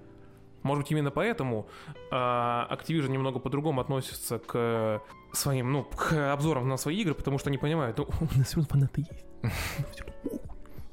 [0.66, 1.66] Может быть, именно поэтому
[2.10, 5.00] а, Activision немного по-другому относится к
[5.32, 8.56] своим, ну, к обзорам на свои игры, потому что они понимают, ну, у нас все
[8.56, 9.26] равно фанаты есть.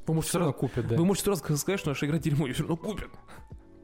[0.05, 0.97] Вы можете Все сразу, купят, да.
[0.97, 3.09] вы можете сразу сказать, что наша игра дерьмо, и все равно купят.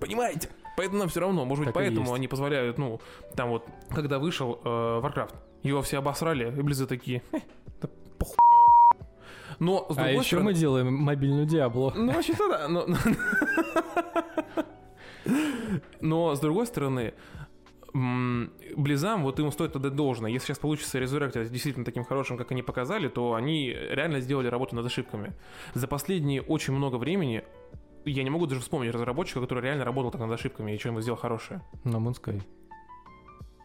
[0.02, 0.50] Понимаете?
[0.76, 1.46] Поэтому нам все равно.
[1.46, 3.00] Может быть, Так поэтому они позволяют, ну,
[3.36, 7.42] там вот, когда вышел э, Warcraft, его все обосрали, и Близы такие, «Хе,
[7.82, 8.36] да похуй.
[9.60, 10.46] Но, с А другой еще стороны...
[10.46, 11.94] мы делаем мобильную Диабло.
[11.96, 12.68] Ну, вообще-то да.
[12.68, 12.86] Но,
[16.02, 17.14] но с другой стороны,
[17.92, 20.30] Близам, вот им стоит отдать должное.
[20.30, 24.76] Если сейчас получится Resurrected действительно таким хорошим, как они показали, то они реально сделали работу
[24.76, 25.34] над ошибками.
[25.74, 27.44] За последние очень много времени
[28.06, 31.18] я не могу даже вспомнить разработчика, который реально работал так над ошибками и что-нибудь сделал
[31.18, 31.62] хорошее.
[31.84, 32.42] No Man's Sky.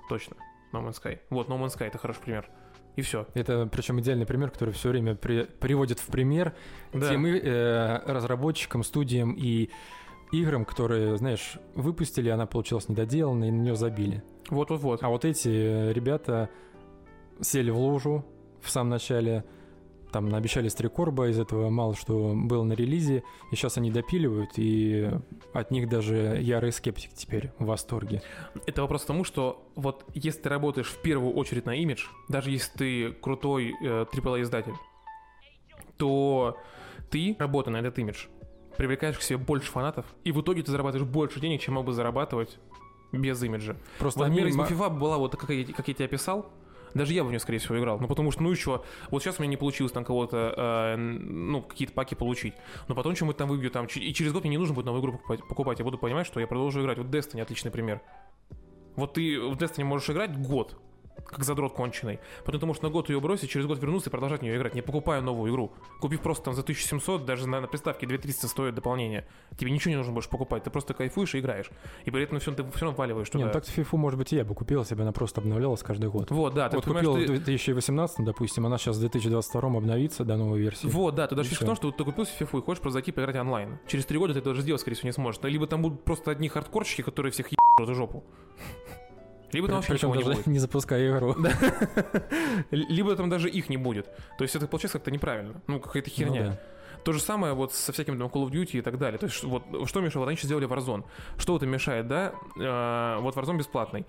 [0.08, 0.36] Точно.
[0.72, 1.18] No Man's Sky.
[1.30, 2.48] Вот, No Man's Sky это хороший пример.
[2.96, 3.26] И все.
[3.34, 6.54] Это причем идеальный пример, который все время при- приводит в пример
[6.92, 7.10] Да.
[7.10, 9.68] тем э, разработчикам, студиям и
[10.40, 14.22] играм, которые, знаешь, выпустили, она получилась недоделанной, и на нее забили.
[14.50, 15.02] Вот-вот-вот.
[15.02, 16.50] А вот эти э, ребята
[17.40, 18.24] сели в лужу
[18.60, 19.44] в самом начале,
[20.12, 25.10] там наобещали стрекорба, из этого мало что было на релизе, и сейчас они допиливают, и
[25.52, 28.22] от них даже ярый скептик теперь в восторге.
[28.66, 32.50] Это вопрос к тому, что вот если ты работаешь в первую очередь на имидж, даже
[32.50, 34.74] если ты крутой э, AAA-издатель,
[35.96, 36.56] то
[37.10, 38.26] ты, работая на этот имидж,
[38.76, 41.92] привлекаешь к себе больше фанатов, и в итоге ты зарабатываешь больше денег, чем мог бы
[41.92, 42.58] зарабатывать
[43.12, 43.76] без имиджа.
[43.98, 46.50] Просто Вот мир из ма- FIFA была вот как я, как я тебе описал,
[46.94, 47.98] даже я в нее, скорее всего, играл.
[48.00, 50.96] Ну, потому что, ну и что, вот сейчас у меня не получилось там кого-то, э,
[50.96, 52.54] ну, какие-то паки получить.
[52.86, 55.12] Но потом что-нибудь там выбью, там, и через год мне не нужно будет новую игру
[55.12, 55.78] покупать, покупать.
[55.80, 56.98] Я буду понимать, что я продолжу играть.
[56.98, 58.00] Вот Destiny отличный пример.
[58.94, 60.76] Вот ты в Destiny можешь играть год,
[61.26, 62.18] как задрот конченый.
[62.44, 64.74] Потом ты можешь на год ее бросить, через год вернуться и продолжать в нее играть,
[64.74, 65.72] не покупая новую игру.
[66.00, 69.26] Купив просто там за 1700, даже на, на приставке 2300 стоит дополнение.
[69.58, 71.70] Тебе ничего не нужно больше покупать, ты просто кайфуешь и играешь.
[72.04, 73.46] И при этом все, ты все равно валиваешь Не, туда.
[73.46, 76.10] ну так-то FIFA, может быть, и я бы купил, если бы она просто обновлялась каждый
[76.10, 76.30] год.
[76.30, 80.36] Вот, да, ты вот купил ты- в 2018, допустим, она сейчас в 2022 обновится до
[80.36, 80.86] новой версии.
[80.86, 83.36] Вот, да, ты даже в том, что ты купил фифу и хочешь просто зайти поиграть
[83.36, 83.78] онлайн.
[83.86, 85.40] Через три года ты это даже сделать, скорее всего, не сможешь.
[85.42, 88.24] Ну, Либо там будут просто одни хардкорщики, которые всех ебут в жопу.
[89.54, 90.46] Либо там вообще ничего не даже будет.
[90.46, 91.34] не запуская игру.
[92.70, 94.06] Либо там даже их не будет.
[94.38, 95.60] То есть это получается как-то неправильно.
[95.66, 96.42] Ну, какая-то Ну херня.
[96.50, 96.60] да.
[97.04, 99.18] То же самое вот со всякими там Call of Duty и так далее.
[99.18, 100.26] То есть вот что мешало?
[100.26, 101.04] Они сейчас сделали Warzone.
[101.36, 102.32] Что вот им мешает, да?
[102.58, 104.06] Э, вот Warzone бесплатный.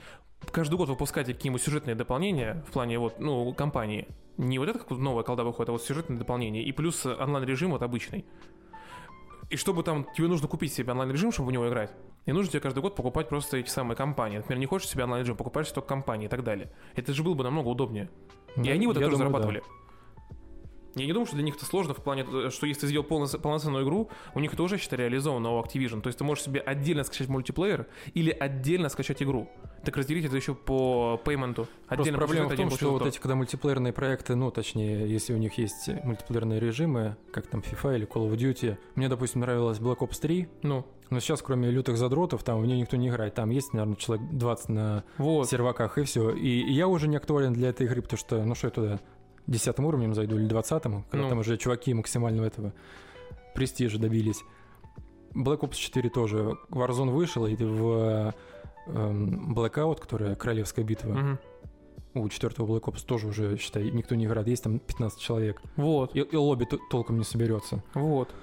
[0.51, 4.07] Каждый год выпускать какие-нибудь сюжетные дополнения в плане вот, ну, компании.
[4.37, 6.63] Не вот это как вот новая колда выходит, а вот сюжетные дополнения.
[6.63, 8.25] И плюс онлайн-режим вот обычный.
[9.49, 11.91] И чтобы там, тебе нужно купить себе онлайн-режим, чтобы в него играть.
[12.25, 14.37] И нужно тебе каждый год покупать просто эти самые компании.
[14.37, 16.71] Например, не хочешь себе онлайн-режим, покупаешь только компании и так далее.
[16.95, 18.09] Это же было бы намного удобнее.
[18.55, 19.61] И они вот это тоже думаю, да.
[20.95, 23.05] Я не думаю, что для них это сложно в плане, э, что если ты сделал
[23.05, 26.01] полно- полноценную игру, у них это уже, считай, реализовано у Activision.
[26.01, 29.49] То есть ты можешь себе отдельно скачать мультиплеер или отдельно скачать игру.
[29.83, 31.67] Так разделить это еще по пейменту.
[31.87, 35.37] Просто Отдельно проблема в том, что вот эти, когда мультиплеерные проекты, ну, точнее, если у
[35.37, 39.97] них есть мультиплеерные режимы, как там FIFA или Call of Duty, мне, допустим, нравилась Black
[39.97, 40.49] Ops 3, то.
[40.63, 43.35] Ну, но сейчас, кроме лютых задротов, там в нее никто не играет.
[43.35, 45.47] Там есть, наверное, человек 20 на вот.
[45.47, 46.31] серваках, и все.
[46.31, 48.99] И я уже не актуален для этой игры, потому что, ну что я туда,
[49.47, 51.29] десятым уровнем зайду или двадцатым, когда Ну.
[51.29, 52.73] там уже чуваки максимального этого
[53.53, 54.43] престижа добились.
[55.33, 56.57] Black Ops 4 тоже.
[56.69, 58.33] Warzone вышел, и в
[58.87, 61.39] эм, Blackout, которая королевская битва, Мгм.
[62.15, 64.47] у четвертого Black Ops тоже уже, считай, никто не играет.
[64.47, 65.61] Есть там 15 человек.
[65.75, 66.15] Вот.
[66.15, 67.83] И, и лобби толком не соберется.
[67.93, 68.33] Вот.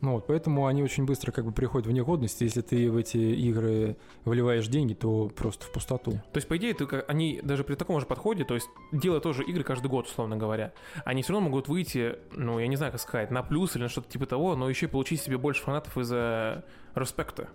[0.00, 2.40] Ну вот, поэтому они очень быстро как бы приходят в негодность.
[2.40, 6.12] Если ты в эти игры выливаешь деньги, то просто в пустоту.
[6.12, 9.42] То есть, по идее, ты, они даже при таком же подходе, то есть, делая тоже
[9.42, 10.72] игры каждый год, условно говоря,
[11.04, 13.88] они все равно могут выйти, ну, я не знаю, как сказать, на плюс или на
[13.88, 17.48] что-то типа того, но еще и получить себе больше фанатов из-за респекта.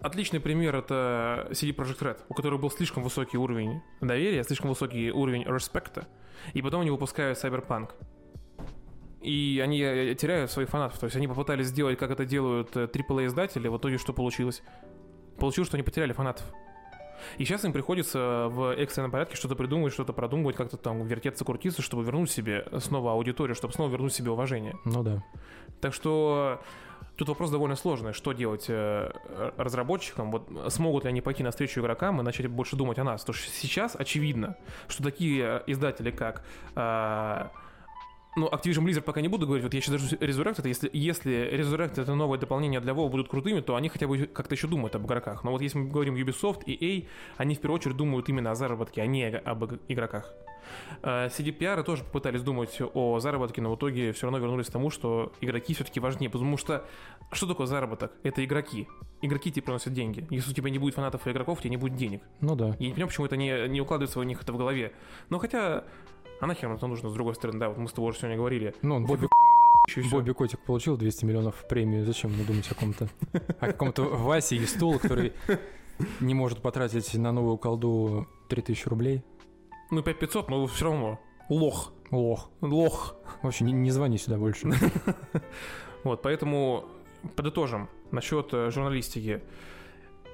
[0.00, 5.10] Отличный пример это CD Projekt Red, у которых был слишком высокий уровень доверия, слишком высокий
[5.10, 6.06] уровень респекта,
[6.54, 7.90] и потом они выпускают Cyberpunk.
[9.26, 11.00] И они э, теряют своих фанатов.
[11.00, 14.62] То есть они попытались сделать, как это делают э, AAA-издатели, в итоге что получилось?
[15.36, 16.46] Получилось, что они потеряли фанатов.
[17.36, 21.82] И сейчас им приходится в экстренном порядке что-то придумывать, что-то продумывать, как-то там вертеться, крутиться,
[21.82, 24.76] чтобы вернуть себе снова аудиторию, чтобы снова вернуть себе уважение.
[24.84, 25.24] Ну да.
[25.80, 26.62] Так что
[27.16, 28.12] тут вопрос довольно сложный.
[28.12, 29.10] Что делать э,
[29.56, 30.30] разработчикам?
[30.30, 33.22] Вот смогут ли они пойти навстречу игрокам и начать больше думать о нас?
[33.22, 34.56] Потому что сейчас очевидно,
[34.86, 36.44] что такие издатели, как
[36.76, 37.48] э,
[38.36, 42.02] ну, Activision Blizzard пока не буду говорить, вот я сейчас даже Resurrected, если, если Resurrected
[42.02, 45.06] это новое дополнение для WoW будут крутыми, то они хотя бы как-то еще думают об
[45.06, 45.42] игроках.
[45.42, 47.08] Но вот если мы говорим Ubisoft и EA,
[47.38, 50.32] они в первую очередь думают именно о заработке, а не об игроках.
[51.02, 54.90] Э, CDPR тоже попытались думать о заработке, но в итоге все равно вернулись к тому,
[54.90, 56.84] что игроки все-таки важнее, потому что
[57.32, 58.12] что такое заработок?
[58.22, 58.86] Это игроки.
[59.22, 60.26] Игроки тебе приносят деньги.
[60.30, 62.22] Если у тебя не будет фанатов и игроков, у тебя не будет денег.
[62.40, 62.76] Ну да.
[62.78, 64.92] Я не понимаю, почему это не, не укладывается у них это в голове.
[65.30, 65.84] Но хотя,
[66.40, 68.74] а нахер это нужно с другой стороны, да, вот мы с тобой уже сегодня говорили.
[68.82, 69.28] Ну, он Бобби
[70.10, 72.02] Бобби Котик получил 200 миллионов премии.
[72.02, 73.08] Зачем мне думать о ком-то?
[73.60, 75.32] О каком-то Васе из Стула, который
[76.20, 79.22] не может потратить на новую колду 3000 рублей.
[79.90, 81.20] Ну, 5500, но все равно.
[81.48, 81.92] Лох.
[82.10, 82.50] Лох.
[82.60, 83.16] Лох.
[83.42, 84.68] Вообще, не, не звони сюда больше.
[86.04, 86.84] Вот, поэтому
[87.34, 89.42] подытожим насчет э, журналистики.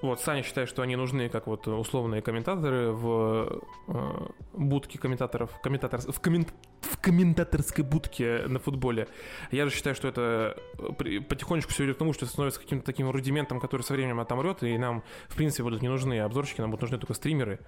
[0.02, 6.00] Вот, Саня считает, что они нужны как вот условные комментаторы в э, будке комментаторов, комментатор,
[6.00, 9.06] в, коммент, в комментаторской будке на футболе.
[9.52, 12.84] Я же считаю, что это э, потихонечку все идет к тому, что это становится каким-то
[12.84, 16.72] таким рудиментом, который со временем отомрет, и нам, в принципе, будут не нужны обзорщики, нам
[16.72, 17.60] будут нужны только стримеры.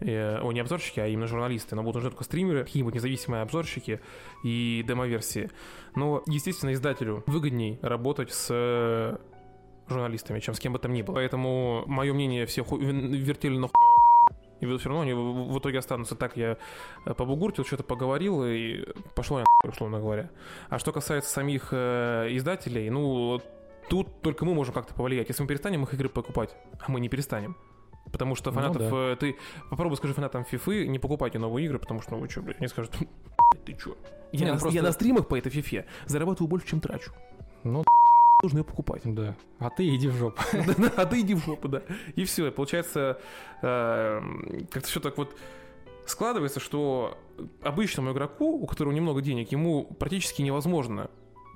[0.00, 1.76] Э, о, не обзорщики, а именно журналисты.
[1.76, 4.00] Нам будут нужны только стримеры, какие-нибудь независимые обзорщики
[4.42, 5.50] и демоверсии.
[5.94, 9.20] Но, естественно, издателю выгодней работать с
[9.92, 11.14] журналистами, чем с кем бы там ни было.
[11.14, 13.68] Поэтому мое мнение все ху- вертели на
[14.62, 16.36] и все равно они в итоге останутся так.
[16.36, 16.56] Я
[17.04, 18.84] э, побугуртил, что-то поговорил, и
[19.16, 20.30] пошло я условно говоря.
[20.68, 23.40] А что касается самих э, издателей, ну,
[23.90, 25.28] тут только мы можем как-то повлиять.
[25.28, 27.56] Если мы перестанем их игры покупать, а мы не перестанем.
[28.12, 28.82] Потому что ну фанатов...
[28.82, 29.12] Ну, да.
[29.12, 29.36] э, ты
[29.68, 32.68] попробуй скажи фанатам FIFA, не покупайте новые игры, потому что, ну вы что, блядь, они
[32.68, 32.94] скажут,
[33.64, 33.96] ты что?
[34.30, 34.76] Я, я, на, просто...
[34.76, 37.12] я на стримах по этой FIFA зарабатываю больше, чем трачу.
[37.64, 37.84] Ну,
[38.42, 39.02] должен ее покупать.
[39.04, 39.36] Да.
[39.58, 40.42] А ты иди в жопу.
[40.96, 41.82] А ты иди в жопу, да.
[42.16, 42.50] И все.
[42.50, 43.20] Получается,
[43.62, 44.20] э,
[44.70, 45.34] как-то все так вот
[46.06, 47.16] складывается, что
[47.62, 51.08] обычному игроку, у которого немного денег, ему практически невозможно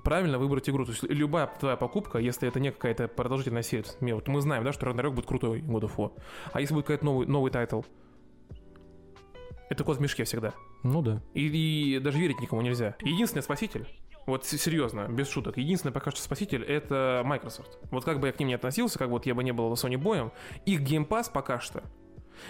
[0.04, 0.84] правильно выбрать игру.
[0.84, 4.72] То есть любая твоя покупка, если это не какая-то продолжительная серия, вот мы знаем, да,
[4.72, 6.12] что Ragnarok будет крутой God of War.
[6.52, 7.82] А если будет какой-то новый, новый title,
[9.68, 10.54] это кот в мешке всегда.
[10.84, 11.20] Ну да.
[11.34, 12.94] И, и даже верить никому нельзя.
[13.00, 13.88] Единственный спаситель
[14.26, 15.56] вот серьезно, без шуток.
[15.56, 17.78] Единственный пока что спаситель— это Microsoft.
[17.90, 19.96] Вот как бы я к ним не относился, как вот я бы не был Sony
[19.96, 20.32] boy ем,
[20.64, 21.82] их Game Pass пока что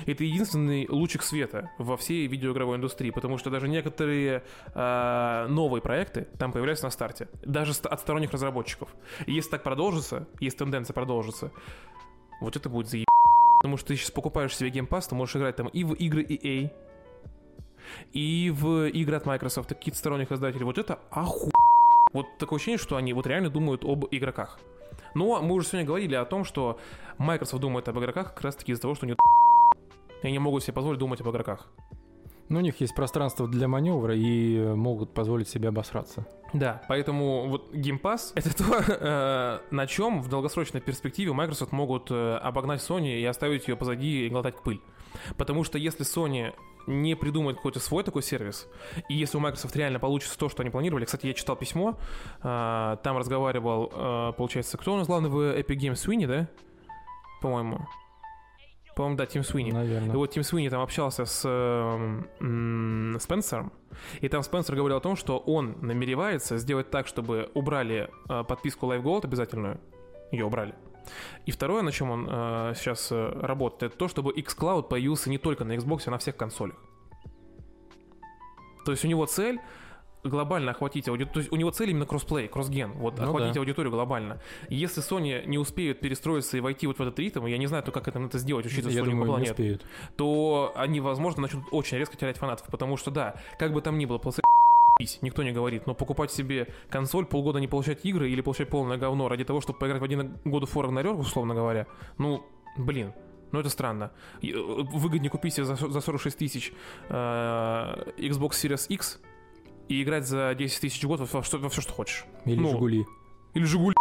[0.07, 4.43] это единственный лучик света во всей видеоигровой индустрии, потому что даже некоторые
[4.75, 8.95] э, новые проекты там появляются на старте, даже от сторонних разработчиков.
[9.27, 11.53] И если так продолжится, если тенденция продолжится,
[12.41, 13.07] вот это будет заеб...
[13.61, 16.23] Потому что ты сейчас покупаешь себе Game Pass, ты можешь играть там и в игры
[16.23, 16.71] EA,
[18.13, 20.65] и в игры от Microsoft, какие-то сторонних издателей.
[20.65, 21.51] Вот это оху...
[22.17, 24.59] Вот такое ощущение, что они вот реально думают об игроках.
[25.13, 26.81] Но мы уже сегодня говорили о том, что
[27.19, 29.17] Microsoft думает об игроках как раз таки из-за того, что они
[30.23, 31.69] и они могут себе позволить думать об игроках.
[32.49, 36.27] Ну, у них есть пространство для маневра и могут позволить себе обосраться.
[36.55, 42.11] Да, поэтому вот Game Pass— это то, э, на чем в долгосрочной перспективе Microsoft могут
[42.11, 44.81] э, обогнать Sony и оставить ее позади и глотать пыль.
[45.37, 46.55] Потому что если Sony
[46.87, 48.69] не придумает какой-то свой такой сервис,
[49.09, 51.99] и если у Microsoft реально получится то, что они планировали, кстати, я читал письмо,
[52.43, 56.49] э, там разговаривал, э, получается, кто у нас главный в Epic Games, Sweeney, да?
[57.43, 57.87] По-моему.
[58.97, 59.73] По-моему, да, Тим Суини.
[59.73, 60.15] Наверное.
[60.15, 63.73] И вот Тим Суини там общался с э, Спенсером,
[64.21, 68.87] и там Спенсер говорил о том, что он намеревается сделать так, чтобы убрали э, подписку
[68.87, 69.81] Live Gold обязательную,
[70.33, 70.75] ее убрали.
[71.47, 75.39] И второе, на чем он э, сейчас э, работает, это то, чтобы xCloud появился не
[75.39, 76.77] только на Xbox, а на всех консолях.
[78.85, 79.61] То есть у него цель
[80.29, 81.33] глобально охватить аудиторию.
[81.33, 82.93] То есть у него цель именно кроссплей, кроссген.
[82.93, 83.61] Вот ну охватить да.
[83.61, 84.41] аудиторию глобально.
[84.69, 87.93] Если Sony не успеют перестроиться и войти вот в этот ритм, я не знаю, то
[87.93, 89.85] как это, это сделать, учитывая, что бабла не успеют.
[90.17, 92.67] то они, возможно, начнут очень резко терять фанатов.
[92.69, 94.19] Потому что, да, как бы там ни было,
[94.99, 99.29] никто не говорит, но покупать себе консоль, полгода не получать игры или получать полное говно
[99.29, 101.87] ради того, чтобы поиграть в один год в Ragnarok, условно говоря,
[102.19, 102.45] ну,
[102.77, 103.13] блин,
[103.53, 104.13] ну, это странно.
[104.43, 106.73] Э, выгоднее купить себе за 46 тысяч
[107.09, 107.13] э,
[108.19, 109.21] Xbox Series X,
[109.89, 112.25] и играть за 10 тысяч год во, что, во все, что хочешь.
[112.45, 113.07] Или ну, Жигули.
[113.55, 113.95] Или Жигули.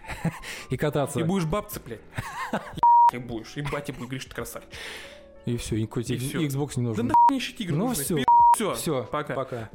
[0.70, 1.20] И кататься.
[1.20, 2.00] И будешь бабцы, блядь.
[3.12, 3.56] И будешь.
[3.56, 4.70] И батя будет говорить, что ты красавчик.
[5.46, 6.96] И все, и, и Xbox не нужен.
[6.96, 7.76] Да нахуй не ищите игры.
[7.76, 8.16] Ну все.
[8.74, 9.34] Все, пока.
[9.34, 9.70] Пока.